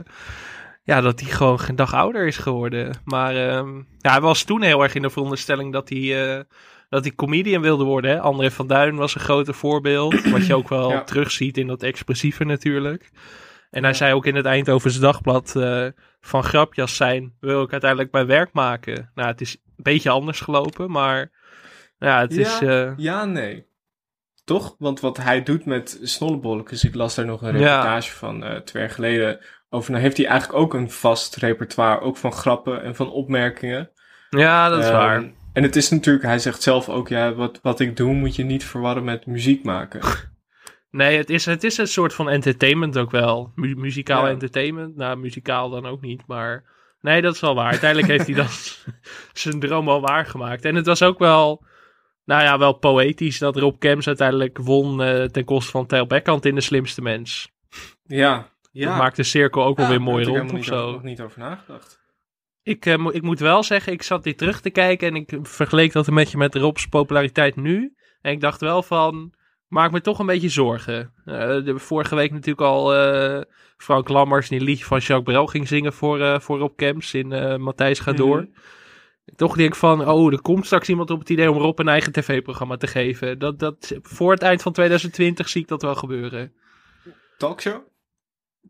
[0.82, 3.00] ja, dat hij gewoon geen dag ouder is geworden.
[3.04, 6.42] Maar ehm, ja, hij was toen heel erg in de veronderstelling dat hij, eh,
[6.88, 8.10] dat hij comedian wilde worden.
[8.10, 8.20] Hè?
[8.20, 10.22] André van Duin was een grote voorbeeld.
[10.30, 11.02] wat je ook wel Ja.
[11.04, 13.10] terugziet in dat expressieve natuurlijk.
[13.70, 15.52] En hij zei ook in het Eindhovense Dagblad...
[16.20, 19.10] van grapjas zijn wil ik uiteindelijk mijn werk maken.
[19.14, 21.30] Nou, het is een beetje anders gelopen, maar...
[21.98, 22.58] Ja, het ja, is...
[22.96, 23.66] ja, nee.
[24.50, 24.74] Toch?
[24.78, 27.66] Want wat hij doet met snollebolletjes, ik las daar nog een Ja.
[27.76, 29.38] reportage van eh twee jaar geleden
[29.68, 29.90] over.
[29.90, 33.90] Nou heeft hij eigenlijk ook een vast repertoire, ook van grappen en van opmerkingen.
[34.30, 35.24] ja, dat is Ehm, waar.
[35.52, 38.44] En het is natuurlijk, hij zegt zelf ook, ja, wat, wat ik doe moet je
[38.44, 40.00] niet verwarren met muziek maken.
[40.90, 43.52] Nee, het is, het is een soort van entertainment ook wel.
[43.54, 44.30] Mu- muzikaal Ja.
[44.30, 44.96] entertainment.
[44.96, 46.64] Nou, muzikaal dan ook niet, maar...
[47.00, 47.70] Nee, dat is wel waar.
[47.70, 48.46] Uiteindelijk heeft hij dan
[49.42, 50.64] zijn droom al waargemaakt.
[50.64, 51.64] En het was ook wel...
[52.24, 56.44] Nou ja, wel poëtisch dat Rob Kems uiteindelijk won eh, ten koste van Tel Beckhand
[56.44, 57.50] in De Slimste Mens.
[58.02, 58.88] ja, ja.
[58.88, 60.90] Dat maakt de cirkel ook wel Ja, weer mooi ik rond of over- zo.
[60.92, 61.98] nog niet over nagedacht.
[62.62, 65.92] Ik, mo- ik moet wel zeggen, ik zat dit terug te kijken en ik vergeleek
[65.92, 67.94] dat een beetje met Rob's populariteit nu.
[68.20, 69.32] En ik dacht wel van,
[69.68, 71.12] maak me toch een beetje zorgen.
[71.24, 72.84] Eh, de, vorige week natuurlijk al
[73.76, 77.60] Frank Lammers die een liedje van Jacques Brel ging zingen voor, voor Rob Kemps in
[77.62, 78.40] Matthijs gaat door.
[78.40, 78.50] Mhm.
[79.36, 81.88] Toch denk ik van, oh, er komt straks iemand op het idee om Rob een
[81.88, 83.38] eigen tv-programma te geven.
[83.38, 86.52] Dat, dat, voor het eind van 2020 zie ik dat wel gebeuren.
[87.38, 87.80] Talkshow?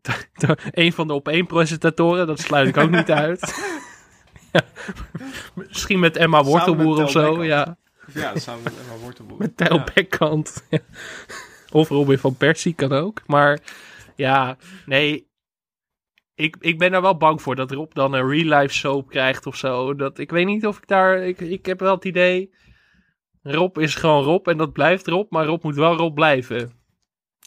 [0.71, 3.55] Een van de op één presentatoren, dat sluit ik ook niet uit.
[4.51, 4.61] ja.
[5.55, 7.45] Misschien met Emma met Wortelboer of Tel zo, Bekkant.
[7.47, 7.77] ja.
[8.13, 9.37] Ja, samen met Emma Wortelboer.
[9.37, 9.83] Met Tijl Ja.
[9.93, 10.63] Bekkant.
[10.69, 10.79] Ja.
[11.71, 13.21] Of Robin van Persie kan ook.
[13.25, 13.59] Maar
[14.15, 15.29] ja, nee.
[16.35, 19.45] Ik, ik ben er wel bang voor dat Rob dan een real life soap krijgt
[19.45, 19.95] of zo.
[19.95, 21.17] Dat, ik weet niet of ik daar...
[21.17, 22.53] Ik, ik heb wel het idee...
[23.43, 25.31] Rob is gewoon Rob en dat blijft Rob.
[25.31, 26.71] Maar Rob moet wel Rob blijven.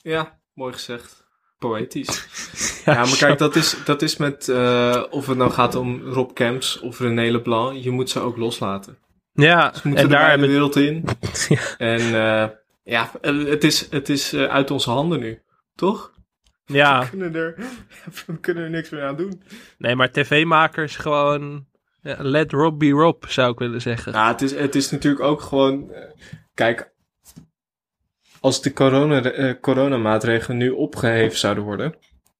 [0.03, 1.27] Ja, mooi gezegd.
[1.59, 2.27] Poëtisch.
[2.85, 6.35] Ja, maar kijk, dat is, dat is met, eh, of het nou gaat om Rob
[6.35, 8.99] Kemps of René Leblanc, je moet ze ook loslaten.
[9.33, 11.05] Ja, Ze moeten en daar de wereld in.
[11.49, 11.77] Ja.
[11.79, 12.49] En eh,
[12.83, 15.43] ja, het is, het is eh, uit onze handen nu,
[15.75, 16.14] toch?
[16.81, 17.55] Ja, We kunnen er,
[18.27, 19.43] we kunnen er niks meer aan doen.
[19.79, 21.67] nee, maar tv-makers gewoon...
[22.01, 24.13] Ja, let Rob be Rob, zou ik willen zeggen.
[24.13, 26.03] Nou, het is, het is natuurlijk ook gewoon, eh,
[26.55, 26.93] kijk,
[28.41, 31.95] als de corona, eh, coronamaatregelen nu opgeheven zouden worden,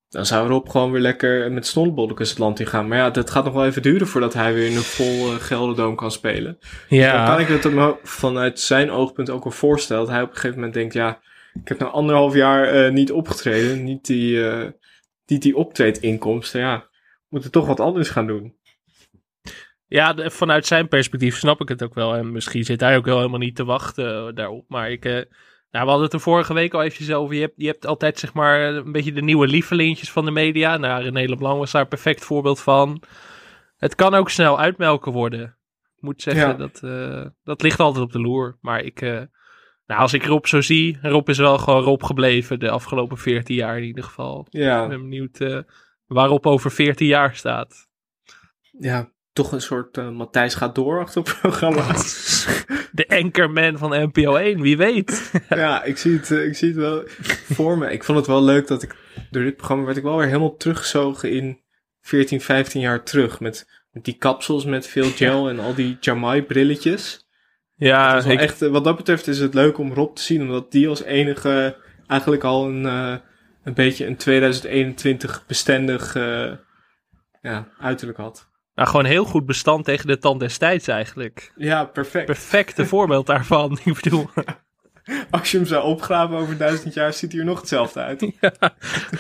[0.09, 2.89] dan zou Rob gewoon weer lekker met snollebolletjes het land in gaan.
[2.89, 5.37] Maar ja, dat gaat nog wel even duren voordat hij weer in een vol eh,
[5.41, 6.59] Gelderdoom kan spelen.
[6.89, 10.05] Dan kan ik het hem vanuit zijn oogpunt ook wel voorstellen.
[10.05, 11.21] Dat hij op een gegeven moment denkt, ja,
[11.63, 13.85] ik heb nou anderhalf jaar eh, niet opgetreden.
[13.85, 14.71] Niet die, eh
[15.27, 16.61] niet die optreedinkomsten.
[16.61, 18.57] Ja, we moeten toch wat anders gaan doen.
[19.87, 22.15] Ja, de- vanuit zijn perspectief snap ik het ook wel.
[22.15, 24.65] En misschien zit hij ook wel helemaal niet te wachten eh, daarop.
[24.69, 25.25] Maar ik, nou,
[25.71, 27.35] we hadden het er vorige week al eventjes over.
[27.35, 30.77] Je hebt, je hebt altijd zeg maar een beetje de nieuwe lievelingjes van de media.
[30.77, 33.03] Nou, René Leblanc was daar een perfect voorbeeld van.
[33.77, 35.43] Het kan ook snel uitmelken worden.
[35.97, 36.53] Ik moet zeggen, Ja.
[36.55, 36.81] dat,
[37.45, 38.59] dat ligt altijd op de loer.
[38.61, 39.01] Maar ik,
[39.87, 43.57] nou, als ik Rob zo zie, Rob is wel gewoon Rob gebleven de afgelopen 14
[43.57, 44.47] jaar in ieder geval.
[44.51, 45.59] Ik Ja, ben benieuwd eh,
[46.07, 47.89] waarop over 14 jaar staat.
[48.79, 51.87] ja toch een soort eh, Matthijs gaat door achter programma.
[52.93, 55.33] De anchorman van NPO 1, wie weet.
[55.49, 57.03] ja, ik zie, het, eh, ik zie het wel
[57.53, 57.93] voor me.
[57.93, 58.97] Ik vond het wel leuk dat ik
[59.31, 61.61] door dit programma werd ik wel weer helemaal teruggezogen in
[62.01, 63.41] 14, 15 jaar terug.
[63.41, 67.24] Met, met die kapsels met veel gel en al die Jamai brilletjes.
[67.77, 70.73] Ja, ik, echt, eh, wat dat betreft is het leuk om Rob te zien, omdat
[70.73, 73.17] die als enige eigenlijk al een, eh,
[73.65, 76.53] een beetje een 2021 bestendig eh,
[77.43, 78.49] ja, uiterlijk had.
[78.75, 81.53] nou, gewoon heel goed bestand tegen de tand destijds eigenlijk.
[81.57, 82.27] Ja, perfect.
[82.27, 83.79] Perfecte voorbeeld daarvan.
[83.85, 84.31] Ik bedoel,
[85.31, 88.21] Als je hem zou opgraven over duizend jaar, ziet hij er nog hetzelfde uit.
[88.41, 88.73] ja, dat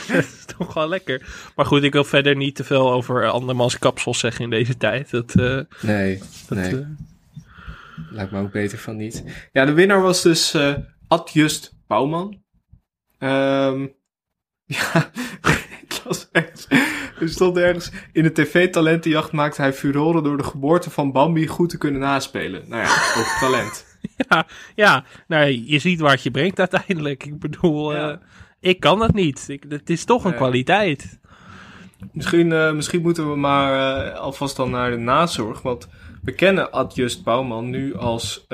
[0.08, 1.22] is toch wel lekker.
[1.56, 5.10] Maar goed, ik wil verder niet te veel over andermans kapsels zeggen in deze tijd.
[5.10, 6.86] Dat, eh, Nee, dat, nee.
[7.96, 9.24] Eh, Lijkt me ook beter van niet.
[9.52, 10.74] Ja, de winnaar was dus eh
[11.08, 12.42] Adjust Bouwman.
[13.18, 13.86] Ehm
[14.76, 15.10] ja,
[15.82, 16.66] ik las ergens.
[17.20, 17.90] Er stond ergens.
[18.12, 22.68] In de tv-talentenjacht maakte hij furoren door de geboorte van Bambi goed te kunnen naspelen.
[22.68, 23.86] Nou ja, ook talent.
[24.28, 27.24] ja, ja, nou, je ziet waar het je brengt uiteindelijk.
[27.24, 28.16] Ik bedoel, eh,
[28.60, 29.44] ik kan dat niet.
[29.48, 30.38] Ik, het is toch een Nee.
[30.38, 31.18] kwaliteit.
[32.12, 35.62] Misschien, eh, misschien moeten we maar eh, alvast dan naar de nazorg.
[35.62, 35.88] Want
[36.22, 38.44] we kennen Adjust Bouwman nu als...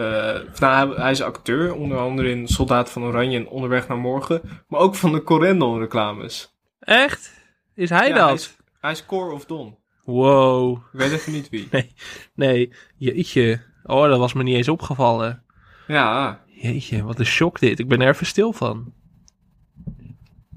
[0.58, 4.40] nou, hij, is acteur, onder andere in Soldaat van Oranje en Onderweg naar Morgen.
[4.68, 6.54] Maar ook van de Corendon reclames.
[6.80, 7.32] Echt?
[7.74, 8.24] Is hij Ja, dat?
[8.24, 9.78] Hij is, hij is Core of Don.
[10.04, 10.76] Wow.
[10.92, 11.68] Ik weet even niet wie.
[12.34, 13.60] Nee, jeetje.
[13.82, 15.42] Oh, dat was me niet eens opgevallen.
[15.86, 17.78] Ja, Jeetje, wat een shock dit.
[17.78, 18.92] Ik ben er even stil van.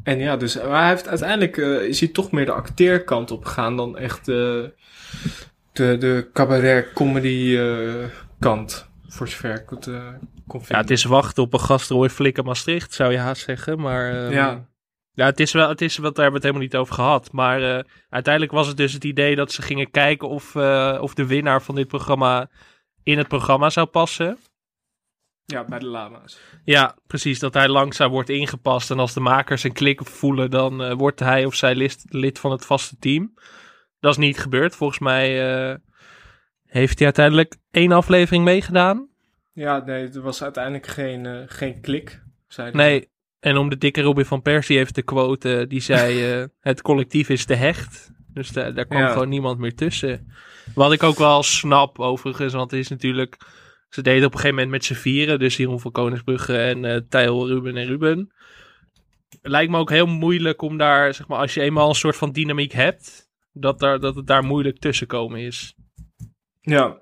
[0.04, 3.46] En ja, dus maar hij heeft uiteindelijk eh, is hij toch meer de acteerkant op
[3.46, 4.36] gegaan dan echt eh,
[5.72, 8.92] de, de cabaret-comedy eh, kant.
[9.08, 9.90] Voor zover ik het
[10.48, 13.80] kon Ja, het is wachten op een gastrooi flikker Maastricht, zou je haast zeggen.
[13.80, 14.66] Maar ehm, Ja.
[15.12, 17.32] ja, het is wel, het is, wat daar hebben we het helemaal niet over gehad.
[17.32, 20.56] Maar uiteindelijk was het dus het idee dat ze gingen kijken of,
[21.00, 22.50] of de winnaar van dit programma
[23.04, 24.38] in het programma zou passen.
[25.46, 26.40] Ja, bij de lama's.
[26.64, 27.40] Ja, precies.
[27.40, 28.92] Dat hij langzaam wordt ingepast.
[28.92, 32.40] En als de makers een klik voelen, dan eh, wordt hij of zij lid, lid
[32.40, 33.34] van het vaste team.
[34.00, 34.76] Dat is niet gebeurd.
[34.76, 35.76] Volgens mij eh,
[36.66, 39.08] heeft hij uiteindelijk één aflevering meegedaan.
[39.54, 42.22] Ja, nee, er was uiteindelijk geen, eh, geen klik.
[42.48, 42.72] Zei.
[42.72, 46.20] Nee, en om de dikke Robin van Persie even te quoten, die zei:
[46.60, 48.12] Het collectief is te hecht.
[48.28, 49.12] Dus da- daar kwam Ja.
[49.12, 50.32] gewoon niemand meer tussen.
[50.76, 53.38] Wat ik ook wel snap, overigens, want het is natuurlijk.
[53.94, 57.48] Ze deden op een gegeven moment met z'n vieren, dus Jeroen van Koningsbrugge en Tijl,
[57.48, 58.34] Ruben en Ruben.
[59.42, 62.32] Lijkt me ook heel moeilijk om daar, zeg maar, als je eenmaal een soort van
[62.32, 65.76] dynamiek hebt, dat, daar, dat het daar moeilijk tussenkomen is.
[66.62, 66.98] Ja,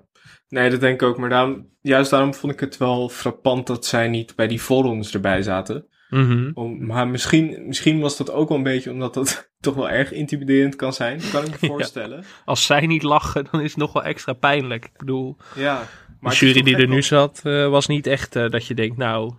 [0.48, 1.18] nee, dat denk ik ook.
[1.18, 5.14] Maar daarom, juist daarom vond ik het wel frappant dat zij niet bij die voorrondes
[5.14, 5.86] erbij zaten.
[6.08, 6.50] Mhm.
[6.54, 10.12] Om, maar misschien, misschien was dat ook wel een beetje omdat dat toch wel erg
[10.12, 11.20] intimiderend kan zijn.
[11.32, 11.66] Kan ik me Ja.
[11.68, 12.24] voorstellen.
[12.44, 14.84] Als zij niet lachen, dan is het nog wel extra pijnlijk.
[14.84, 15.86] Ik bedoel, Ja.
[16.30, 19.32] De jury die er nu zat, eh, was niet echt eh, dat je denkt, nou...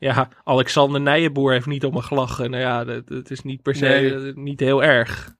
[0.00, 2.50] Ja, Alexander Nijenboer heeft niet om me gelachen.
[2.50, 4.14] Nou ja, dat, dat is niet per se Nee.
[4.14, 5.34] eh, niet heel erg.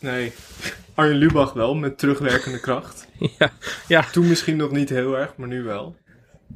[0.00, 0.32] Nee.
[0.94, 3.08] Arjen Lubach wel, met terugwerkende kracht.
[3.38, 3.50] ja,
[3.88, 4.02] ja.
[4.12, 5.96] Toen misschien nog niet heel erg, maar nu wel.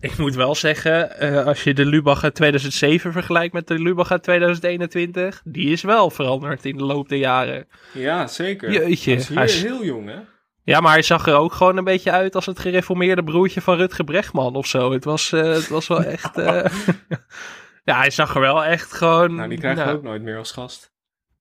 [0.00, 4.22] Ik moet wel zeggen, als je de Lubach uit 2007 vergelijkt met de Lubach uit
[4.22, 7.66] 2021, die is wel veranderd in de loop der jaren.
[7.92, 8.70] Ja, zeker.
[8.72, 10.18] Jeetje, hij is- heel jong, hè?
[10.64, 13.76] Ja, maar hij zag er ook gewoon een beetje uit als het gereformeerde broertje van
[13.76, 14.92] Rutger Bregman of zo.
[14.92, 16.38] Het was, eh, het was wel echt...
[16.38, 16.64] eh,
[17.84, 19.34] ja, hij zag er wel echt gewoon...
[19.34, 20.92] Nou, die krijgen we nou, ook nooit meer als gast.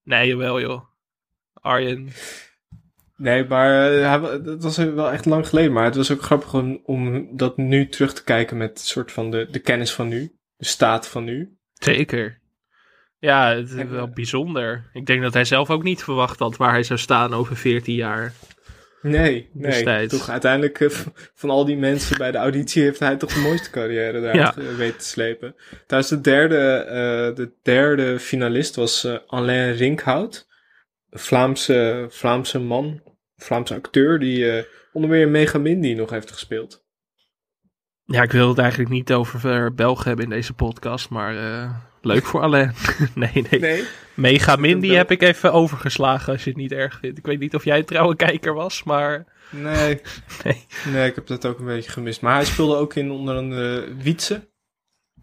[0.04, 0.84] Nee, jawel joh.
[1.52, 2.08] Arjen.
[3.16, 5.72] Nee, maar eh, hij wa- dat was wel echt lang geleden.
[5.72, 9.12] Maar het was ook grappig om, om dat nu terug te kijken met een soort
[9.12, 10.32] van de, de kennis van nu.
[10.56, 11.56] De staat van nu.
[11.74, 12.38] Zeker.
[13.18, 14.90] Ja, het is En, wel eh, bijzonder.
[14.92, 17.94] Ik denk dat hij zelf ook niet verwacht had waar hij zou staan over 14
[17.94, 18.32] jaar.
[19.02, 19.70] Nee, nee.
[19.70, 20.18] Destijds.
[20.18, 20.88] Toch uiteindelijk eh,
[21.34, 24.54] van al die mensen bij de auditie heeft hij toch de mooiste carrière daar Ja.
[24.76, 25.54] weten te slepen.
[25.86, 30.48] Trouwens, de derde, eh, de derde finalist was eh, Alain Rinkhout.
[31.10, 33.02] Een Vlaamse, Vlaamse man,
[33.36, 36.84] Vlaamse acteur die onder meer in Mega Mindy nog heeft gespeeld.
[38.04, 41.34] Ja, ik wil het eigenlijk niet over Belgen hebben in deze podcast, maar
[42.00, 42.74] leuk voor Alain.
[43.14, 43.84] nee, nee, Nee?
[44.14, 47.18] Mega Mindy heb ik even overgeslagen als je het niet erg vindt.
[47.18, 49.26] Ik weet niet of jij een trouwe kijker was, maar...
[49.50, 50.00] Nee.
[50.44, 50.66] Nee.
[50.92, 52.20] Nee, ik heb dat ook een beetje gemist.
[52.20, 54.48] Maar hij speelde ook in onder andere Wietse.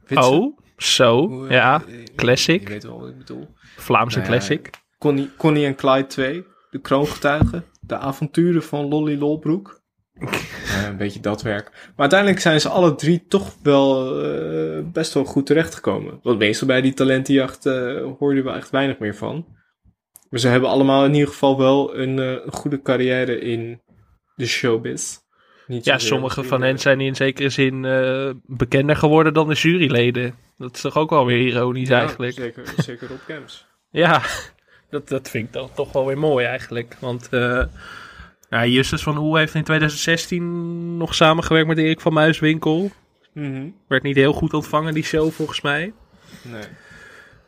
[0.05, 0.30] Wietse?
[0.30, 1.28] Oh, zo.
[1.28, 2.61] Hoe, eh, ja, eh, classic.
[2.61, 3.47] Je weet wel wat ik bedoel.
[3.78, 4.69] Vlaamse Nou ja, classic.
[4.97, 6.45] Connie, Connie en Clyde 2.
[6.69, 7.65] De kroongetuigen.
[7.82, 9.82] De avonturen van Lolly Lolbroek.
[10.20, 11.72] Ja, een beetje dat werk.
[11.72, 16.20] Maar uiteindelijk zijn ze alle drie toch wel eh, best wel goed terechtgekomen.
[16.24, 19.45] Want meestal bij die talentenjacht eh hoor je er wel echt weinig meer van.
[20.30, 23.82] Maar ze hebben allemaal in ieder geval wel een, eh, goede carrière in
[24.36, 25.18] de showbiz.
[25.68, 30.36] Niet Ja, sommige van hen zijn in zekere zin eh, bekender geworden dan de juryleden.
[30.57, 32.34] Dat is toch ook wel weer ironisch Ja, eigenlijk.
[32.34, 33.65] Zeker, zeker op Camps.
[33.89, 34.22] Ja,
[34.89, 36.97] dat, dat vind ik dan toch wel weer mooi eigenlijk.
[36.99, 37.30] Want
[38.50, 42.91] nou, Justus van Oel heeft in 2016 nog samengewerkt met Erik van Muiswinkel.
[43.34, 43.70] Mhm.
[43.88, 45.93] Werd niet heel goed ontvangen, die show volgens mij.
[46.41, 46.64] Nee.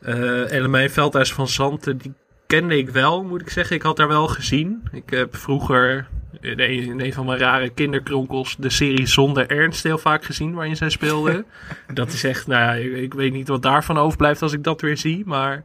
[0.00, 2.12] Eh Elemijn Veldhuis van Zanten, die
[2.46, 3.76] kende ik wel, moet ik zeggen.
[3.76, 4.82] Ik had haar wel gezien.
[4.92, 6.08] Ik heb vroeger
[6.40, 10.54] in een, in een van mijn rare kinderkronkels de serie Zonder Ernst heel vaak gezien,
[10.54, 11.44] waarin zij speelde.
[11.94, 14.80] dat is echt, nou ja, ik, ik weet niet wat daarvan overblijft als ik dat
[14.80, 15.64] weer zie, maar...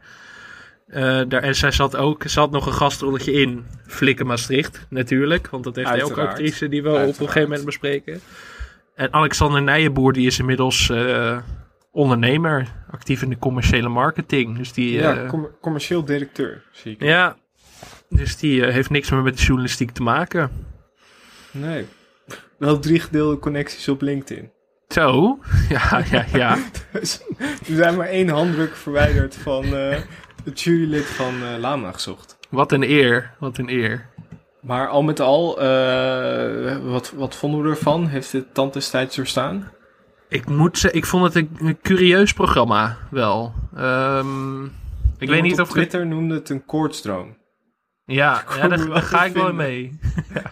[0.85, 5.47] eh, daar, en zij zat ook, had nog een gastrolletje in Flikken Maastricht, natuurlijk.
[5.49, 6.29] Want dat heeft elke Uiteraard.
[6.29, 8.19] actrice die we op een gegeven moment bespreken.
[8.95, 11.37] En Alexander Nijenboer, die is inmiddels eh,
[11.91, 14.57] ondernemer, actief in de commerciële marketing.
[14.57, 17.01] Dus die, Ja, eh, com- commercieel directeur, zie ik.
[17.01, 17.35] ja,
[18.09, 20.51] dus die heeft niks meer met de journalistiek te maken.
[21.51, 21.85] Nee.
[22.57, 24.51] Wel drie gedeelde connecties op LinkedIn.
[24.87, 26.57] Zo, ja, ja, ja.
[26.91, 27.21] Dus
[27.67, 29.65] we zijn maar één handdruk verwijderd van
[30.45, 32.37] het jurylid van eh, Lama gezocht.
[32.49, 34.09] Wat een eer, wat een eer.
[34.61, 38.07] Maar al met al, eh, wat, wat vonden we ervan?
[38.07, 39.71] Heeft dit tand destijds doorstaan?
[40.29, 43.53] Ik moet zeggen, ik vond het een, een curieus programma wel.
[43.75, 44.63] Ehm,
[45.17, 47.37] ik weet niet of het- Twitter noemde het een koortsdroom.
[48.05, 49.99] Ja, ja daar, ga ik wel mee.
[50.33, 50.51] ja.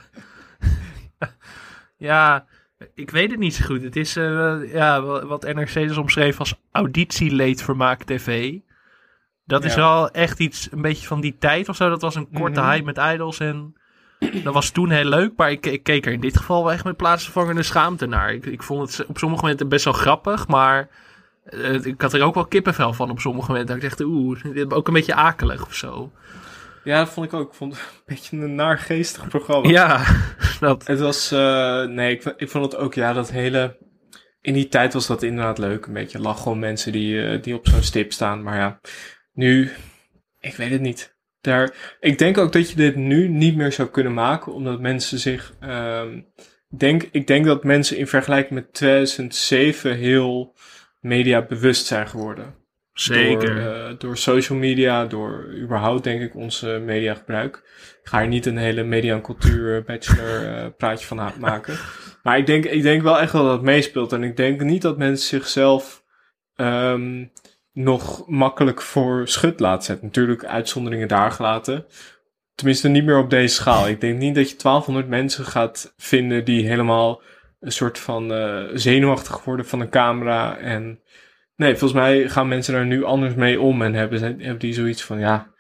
[2.10, 2.46] ja,
[2.94, 3.84] ik weet het niet zo goed.
[3.84, 8.54] Het is eh, ja, wa- wat NRC dus omschreef als auditieleedvermaak tv.
[9.46, 11.90] Dat is wel echt iets, een beetje van die tijd of zo.
[11.90, 12.70] Dat was een korte Mhm.
[12.70, 13.74] hype met idols en
[14.44, 15.32] dat was toen heel leuk.
[15.36, 18.34] Maar ik, ik keek er in dit geval wel echt met plaatsvervangende schaamte naar.
[18.34, 20.90] Ik, ik vond het op sommige momenten best wel grappig, maar
[21.44, 23.76] eh, ik had er ook wel kippenvel van op sommige momenten.
[23.76, 24.40] Dat ik dacht, oeh,
[24.70, 26.12] ook een beetje akelig of zo.
[26.84, 27.48] Ja, dat vond ik ook.
[27.50, 29.70] Ik vond het een beetje een naargeestig programma.
[29.70, 30.06] Ja,
[30.60, 30.88] dat.
[30.88, 33.78] Het was, eh, nee, ik, ik vond het ook, ja, dat hele...
[34.42, 35.86] In die tijd was dat inderdaad leuk.
[35.86, 38.44] Een beetje lachen om mensen die, eh, die op zo'n stip staan.
[38.44, 38.80] Maar ja,
[39.34, 39.72] nu,
[40.40, 41.16] ik weet het niet.
[41.42, 45.20] Daar, ik denk ook dat je dit nu niet meer zou kunnen maken, omdat mensen
[45.20, 45.54] zich...
[45.60, 46.22] ehm,
[46.78, 50.56] denk, ik denk dat mensen in vergelijking met 2007 heel
[51.00, 52.56] mediabewust zijn geworden.
[52.94, 53.56] Zeker.
[53.56, 57.56] Door, eh, door social media, door überhaupt denk ik ons eh, mediagebruik.
[58.02, 61.78] Ik ga er niet een hele media en cultuur eh, bachelor eh, praatje van maken.
[62.24, 64.14] Maar ik denk, ik denk wel echt wel dat het meespeelt.
[64.14, 66.04] En ik denk niet dat mensen zichzelf
[66.56, 67.26] ehm,
[67.74, 70.06] nog makkelijk voor schut laten zetten.
[70.06, 71.86] Natuurlijk uitzonderingen daar gelaten.
[72.56, 73.88] Tenminste, niet meer op deze schaal.
[73.88, 77.22] Ik denk niet dat je 1200 mensen gaat vinden die helemaal
[77.60, 80.58] een soort van eh, zenuwachtig worden van een camera.
[80.58, 81.00] En
[81.56, 84.74] nee, volgens mij gaan mensen daar nu anders mee om en hebben, ze- hebben die
[84.74, 85.52] zoiets van ja.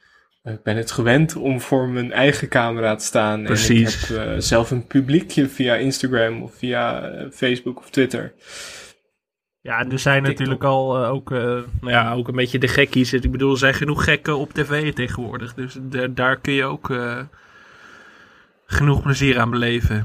[0.43, 3.43] Ik ben het gewend om voor mijn eigen camera te staan.
[3.43, 4.09] Precies.
[4.09, 8.33] En ik heb eh, zelf een publiekje via Instagram of via eh, Facebook of Twitter.
[9.63, 10.39] Ja, en er zijn TikTok.
[10.39, 13.13] natuurlijk al eh, ook, eh, nou ja, ook een beetje de gekkies.
[13.13, 15.53] Ik bedoel, er zijn genoeg gekken op tv tegenwoordig.
[15.53, 17.19] Dus da- daar kun je ook eh,
[18.65, 20.03] genoeg plezier aan beleven.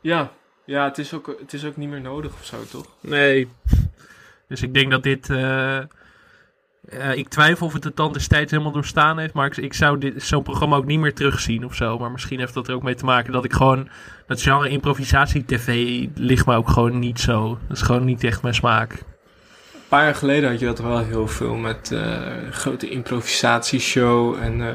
[0.00, 0.30] Ja,
[0.66, 2.86] ja het, is ook, het is ook niet meer nodig of zo, toch?
[3.00, 3.48] Nee.
[4.48, 5.28] Dus ik denk dat dit.
[6.88, 9.34] Eh, ik twijfel of het de tand des tijds helemaal doorstaan heeft.
[9.34, 11.98] Maar ik, ik zou zo'n programma ook niet meer terugzien of zo.
[11.98, 13.88] Maar misschien heeft dat er ook mee te maken dat ik gewoon.
[14.26, 17.58] Dat genre improvisatie-tv ligt me ook gewoon niet zo.
[17.68, 18.92] Dat is gewoon niet echt mijn smaak.
[18.92, 24.60] Een paar jaar geleden had je dat wel heel veel met een grote improvisatieshow en
[24.60, 24.74] eh,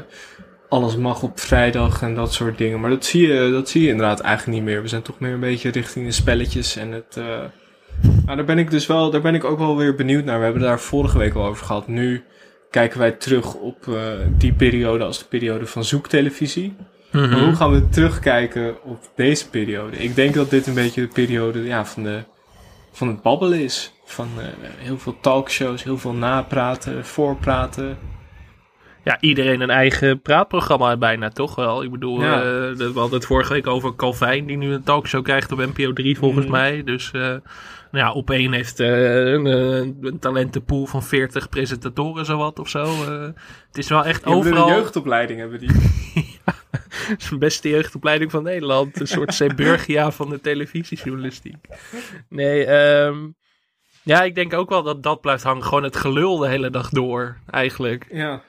[0.68, 2.80] alles mag op vrijdag en dat soort dingen.
[2.80, 4.82] Maar dat zie, je, dat zie je inderdaad eigenlijk niet meer.
[4.82, 7.20] We zijn toch meer een beetje richting de spelletjes en het...
[8.02, 10.38] nou, daar ben ik dus wel, daar ben ik ook wel weer benieuwd naar.
[10.38, 11.88] We hebben daar vorige week al over gehad.
[11.88, 12.24] Nu
[12.70, 13.94] kijken wij terug op eh,
[14.38, 16.76] die periode als de periode van zoektelevisie.
[17.12, 19.96] Maar hoe gaan we terugkijken op deze periode?
[19.96, 22.24] Ik denk dat dit een beetje de periode ja, van, de,
[22.92, 23.92] van het babbelen is.
[24.04, 24.44] Van eh,
[24.78, 27.98] heel veel talkshows, heel veel napraten, voorpraten.
[29.08, 31.82] Ja, iedereen een eigen praatprogramma bijna, toch wel?
[31.82, 32.38] Ik bedoel, Ja.
[32.38, 32.44] eh,
[32.76, 36.18] we hadden het vorige week over Calvijn, die nu een talkshow krijgt op NPO 3
[36.18, 36.54] volgens Mhm.
[36.54, 36.82] mij.
[36.84, 37.40] Dus eh, nou
[38.04, 42.84] ja, op één heeft eh, een, een talentenpool van 40 presentatoren zowat of zo.
[43.66, 44.68] het is wel echt hebben overal...
[44.68, 45.70] een jeugdopleiding hebben die.
[47.08, 49.00] Het is de beste jeugdopleiding van Nederland.
[49.00, 51.54] Een soort Seburgia van de televisiejournalistiek.
[52.28, 53.16] Nee, ehm,
[54.02, 55.64] ja, ik denk ook wel dat dat blijft hangen.
[55.64, 58.06] Gewoon het gelul de hele dag door, eigenlijk.
[58.12, 58.42] Ja.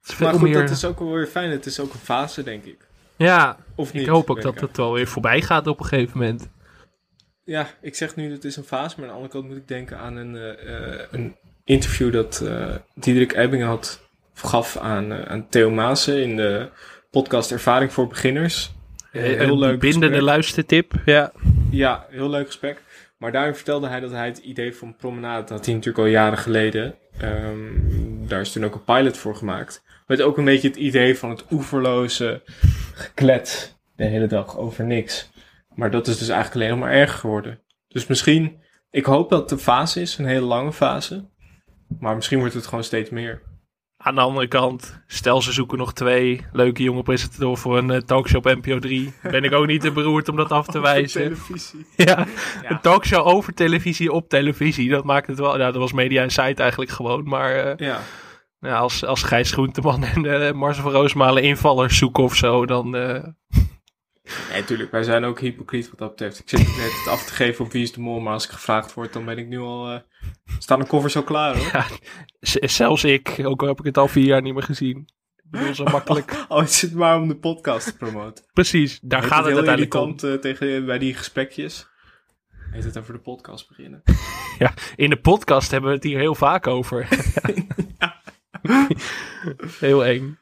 [0.00, 0.60] Het is Maar goed, meer...
[0.60, 1.50] dat is ook wel weer fijn.
[1.50, 2.88] Het is ook een fase, denk ik.
[3.16, 4.02] Ja, Of niet?
[4.02, 6.48] ik hoop ook dat het wel weer voorbij gaat op een gegeven moment.
[7.44, 9.56] Ja, ik zeg nu dat het is een fase, maar aan de andere kant moet
[9.56, 15.12] ik denken aan een, eh, eh, een interview dat eh Diederik Ebbing had, gaf aan,
[15.12, 16.68] eh, aan Theo Maassen in de
[17.10, 18.72] podcast Ervaring voor Beginners.
[19.12, 20.22] Eh, heel een leuk bindende gesprek.
[20.28, 21.32] luistertip, ja.
[21.70, 22.82] Ja, heel leuk gesprek.
[23.18, 26.10] Maar daarin vertelde hij dat hij het idee van Promenade, dat had hij natuurlijk al
[26.10, 26.94] jaren geleden.
[27.18, 29.82] Ehm, daar is toen ook een pilot voor gemaakt.
[30.06, 32.42] Met ook een beetje het idee van het oeverloze
[32.94, 35.30] geklets de hele dag over niks.
[35.74, 37.60] Maar dat is dus eigenlijk alleen maar erger geworden.
[37.88, 38.58] Dus misschien,
[38.90, 41.28] ik hoop dat het een fase is, een hele lange fase.
[41.98, 43.42] Maar misschien wordt het gewoon steeds meer.
[44.02, 48.00] Aan de andere kant, stel ze zoeken nog twee leuke jonge presentatoren voor een eh,
[48.00, 49.12] talkshow op NPO 3.
[49.22, 51.22] Ben ik ook niet te beroerd om dat af te wijzen.
[51.22, 51.86] Televisie.
[51.96, 52.26] Ja,
[52.62, 52.70] Ja.
[52.70, 54.90] een talkshow over televisie op televisie.
[54.90, 55.58] Dat maakt het wel.
[55.58, 57.24] Ja, dat was Media Insight eigenlijk gewoon.
[57.28, 58.00] Maar eh, Ja.
[58.60, 62.96] ja, als, als Gijs Groenteman en eh Marcel van Roosmalen invallers zoeken of zo, dan.
[62.96, 63.24] eh,
[64.50, 64.90] Nee, tuurlijk.
[64.90, 66.38] Wij zijn ook hypocriet wat dat betreft.
[66.38, 68.50] Ik zit het net af te geven op wie is de mol, maar als ik
[68.50, 69.90] gevraagd word, dan ben ik nu al...
[69.90, 69.98] eh
[70.58, 71.70] staan de koffers al klaar, hoor.
[71.72, 71.86] ja,
[72.68, 75.08] zelfs ik, ook al heb ik het al vier jaar niet meer gezien.
[75.36, 76.38] Ik bedoel, zo makkelijk.
[76.48, 78.44] Oh, het zit maar om de podcast te promoten.
[78.52, 80.30] Precies, daar gaat het heel uiteindelijk om.
[80.30, 81.88] eh, tegen bij die gesprekjes.
[82.70, 84.02] Heet het over de podcast beginnen.
[84.96, 87.08] In de podcast hebben we het hier heel vaak over.
[89.80, 90.38] heel eng.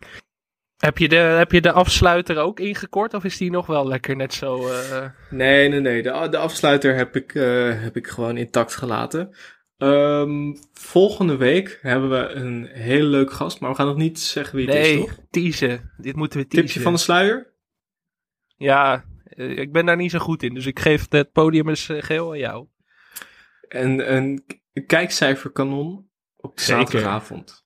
[0.79, 4.17] Heb je, de, heb je de afsluiter ook ingekort of is die nog wel lekker
[4.17, 4.69] net zo...
[4.69, 6.03] eh, Nee, nee, nee.
[6.03, 9.37] De, de afsluiter heb ik, eh, heb ik gewoon intact gelaten.
[9.77, 14.57] Ehm, volgende week hebben we een hele leuke gast, maar we gaan nog niet zeggen
[14.57, 15.17] wie het is, Nee, toch?
[15.31, 15.93] teasen.
[15.97, 16.67] Dit moeten we teasen.
[16.67, 17.55] Tipje van de sluier?
[18.57, 20.55] Ja, eh, ik ben daar niet zo goed in.
[20.55, 22.67] Dus ik geef het podium eens eh, geheel aan jou.
[23.69, 24.45] En een
[24.87, 27.65] kijkcijferkanon op de zaterdagavond.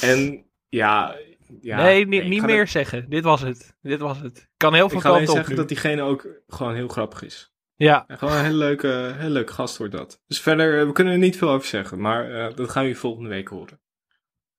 [0.00, 1.16] En ja...
[1.60, 3.06] ja nee, ni- ik niet ga meer er- zeggen.
[3.10, 3.76] Dit was het.
[3.82, 4.48] Dit was het.
[4.56, 5.58] Kan heel veel Ik ga kanten op zeggen nu.
[5.58, 7.52] dat diegene ook gewoon heel grappig is.
[7.76, 10.20] Ja, En gewoon een hele leuke, hele leuke gast wordt dat.
[10.26, 12.98] Dus verder, eh, we kunnen er niet veel over zeggen, maar eh, dat gaan jullie
[12.98, 13.80] volgende week horen.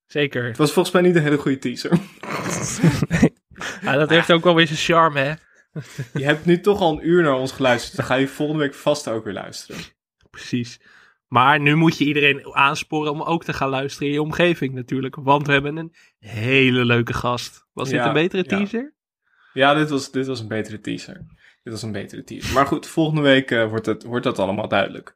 [0.05, 0.43] zeker.
[0.45, 1.91] Het was volgens mij niet een hele goede teaser.
[3.81, 5.33] Ja, dat heeft ook wel weer zijn charme, hè?
[6.19, 8.73] Je hebt nu toch al een uur naar ons geluisterd, dan ga je volgende week
[8.73, 9.81] vast ook weer luisteren.
[10.29, 10.79] Precies.
[11.27, 15.15] Maar nu moet je iedereen aansporen om ook te gaan luisteren in je omgeving natuurlijk.
[15.15, 17.67] Want we hebben een hele leuke gast.
[17.73, 18.57] Was dit Ja, een betere ja.
[18.57, 18.93] teaser?
[19.53, 21.25] Ja, dit was, dit was een betere teaser.
[21.63, 22.53] Dit was een betere teaser.
[22.53, 25.15] Maar goed, volgende week eh, wordt, het, wordt dat allemaal duidelijk.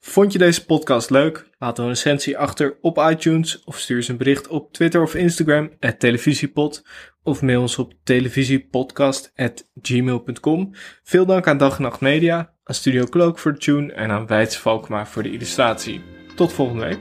[0.00, 1.50] Vond je deze podcast leuk?
[1.58, 5.70] Laat een recensie achter op iTunes of stuur eens een bericht op Twitter of Instagram
[5.98, 6.86] televisiepod
[7.22, 10.74] of mail ons op televisiepodcast@gmail.com.
[11.02, 14.26] Veel dank aan Dag en Nacht Media, aan Studio Cloak voor de tune en aan
[14.26, 16.02] Wijts Valkma voor de illustratie.
[16.34, 16.98] Tot volgende week.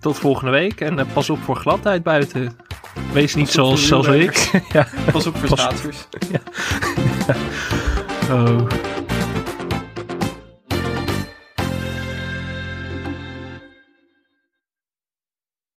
[0.00, 2.56] Tot volgende week en eh, pas op voor gladheid buiten.
[3.12, 4.50] Wees niet zoals, zoals ik.
[4.72, 4.86] ja.
[5.12, 6.06] Pas op voor Pas- schaatsers.
[8.30, 8.66] Oh.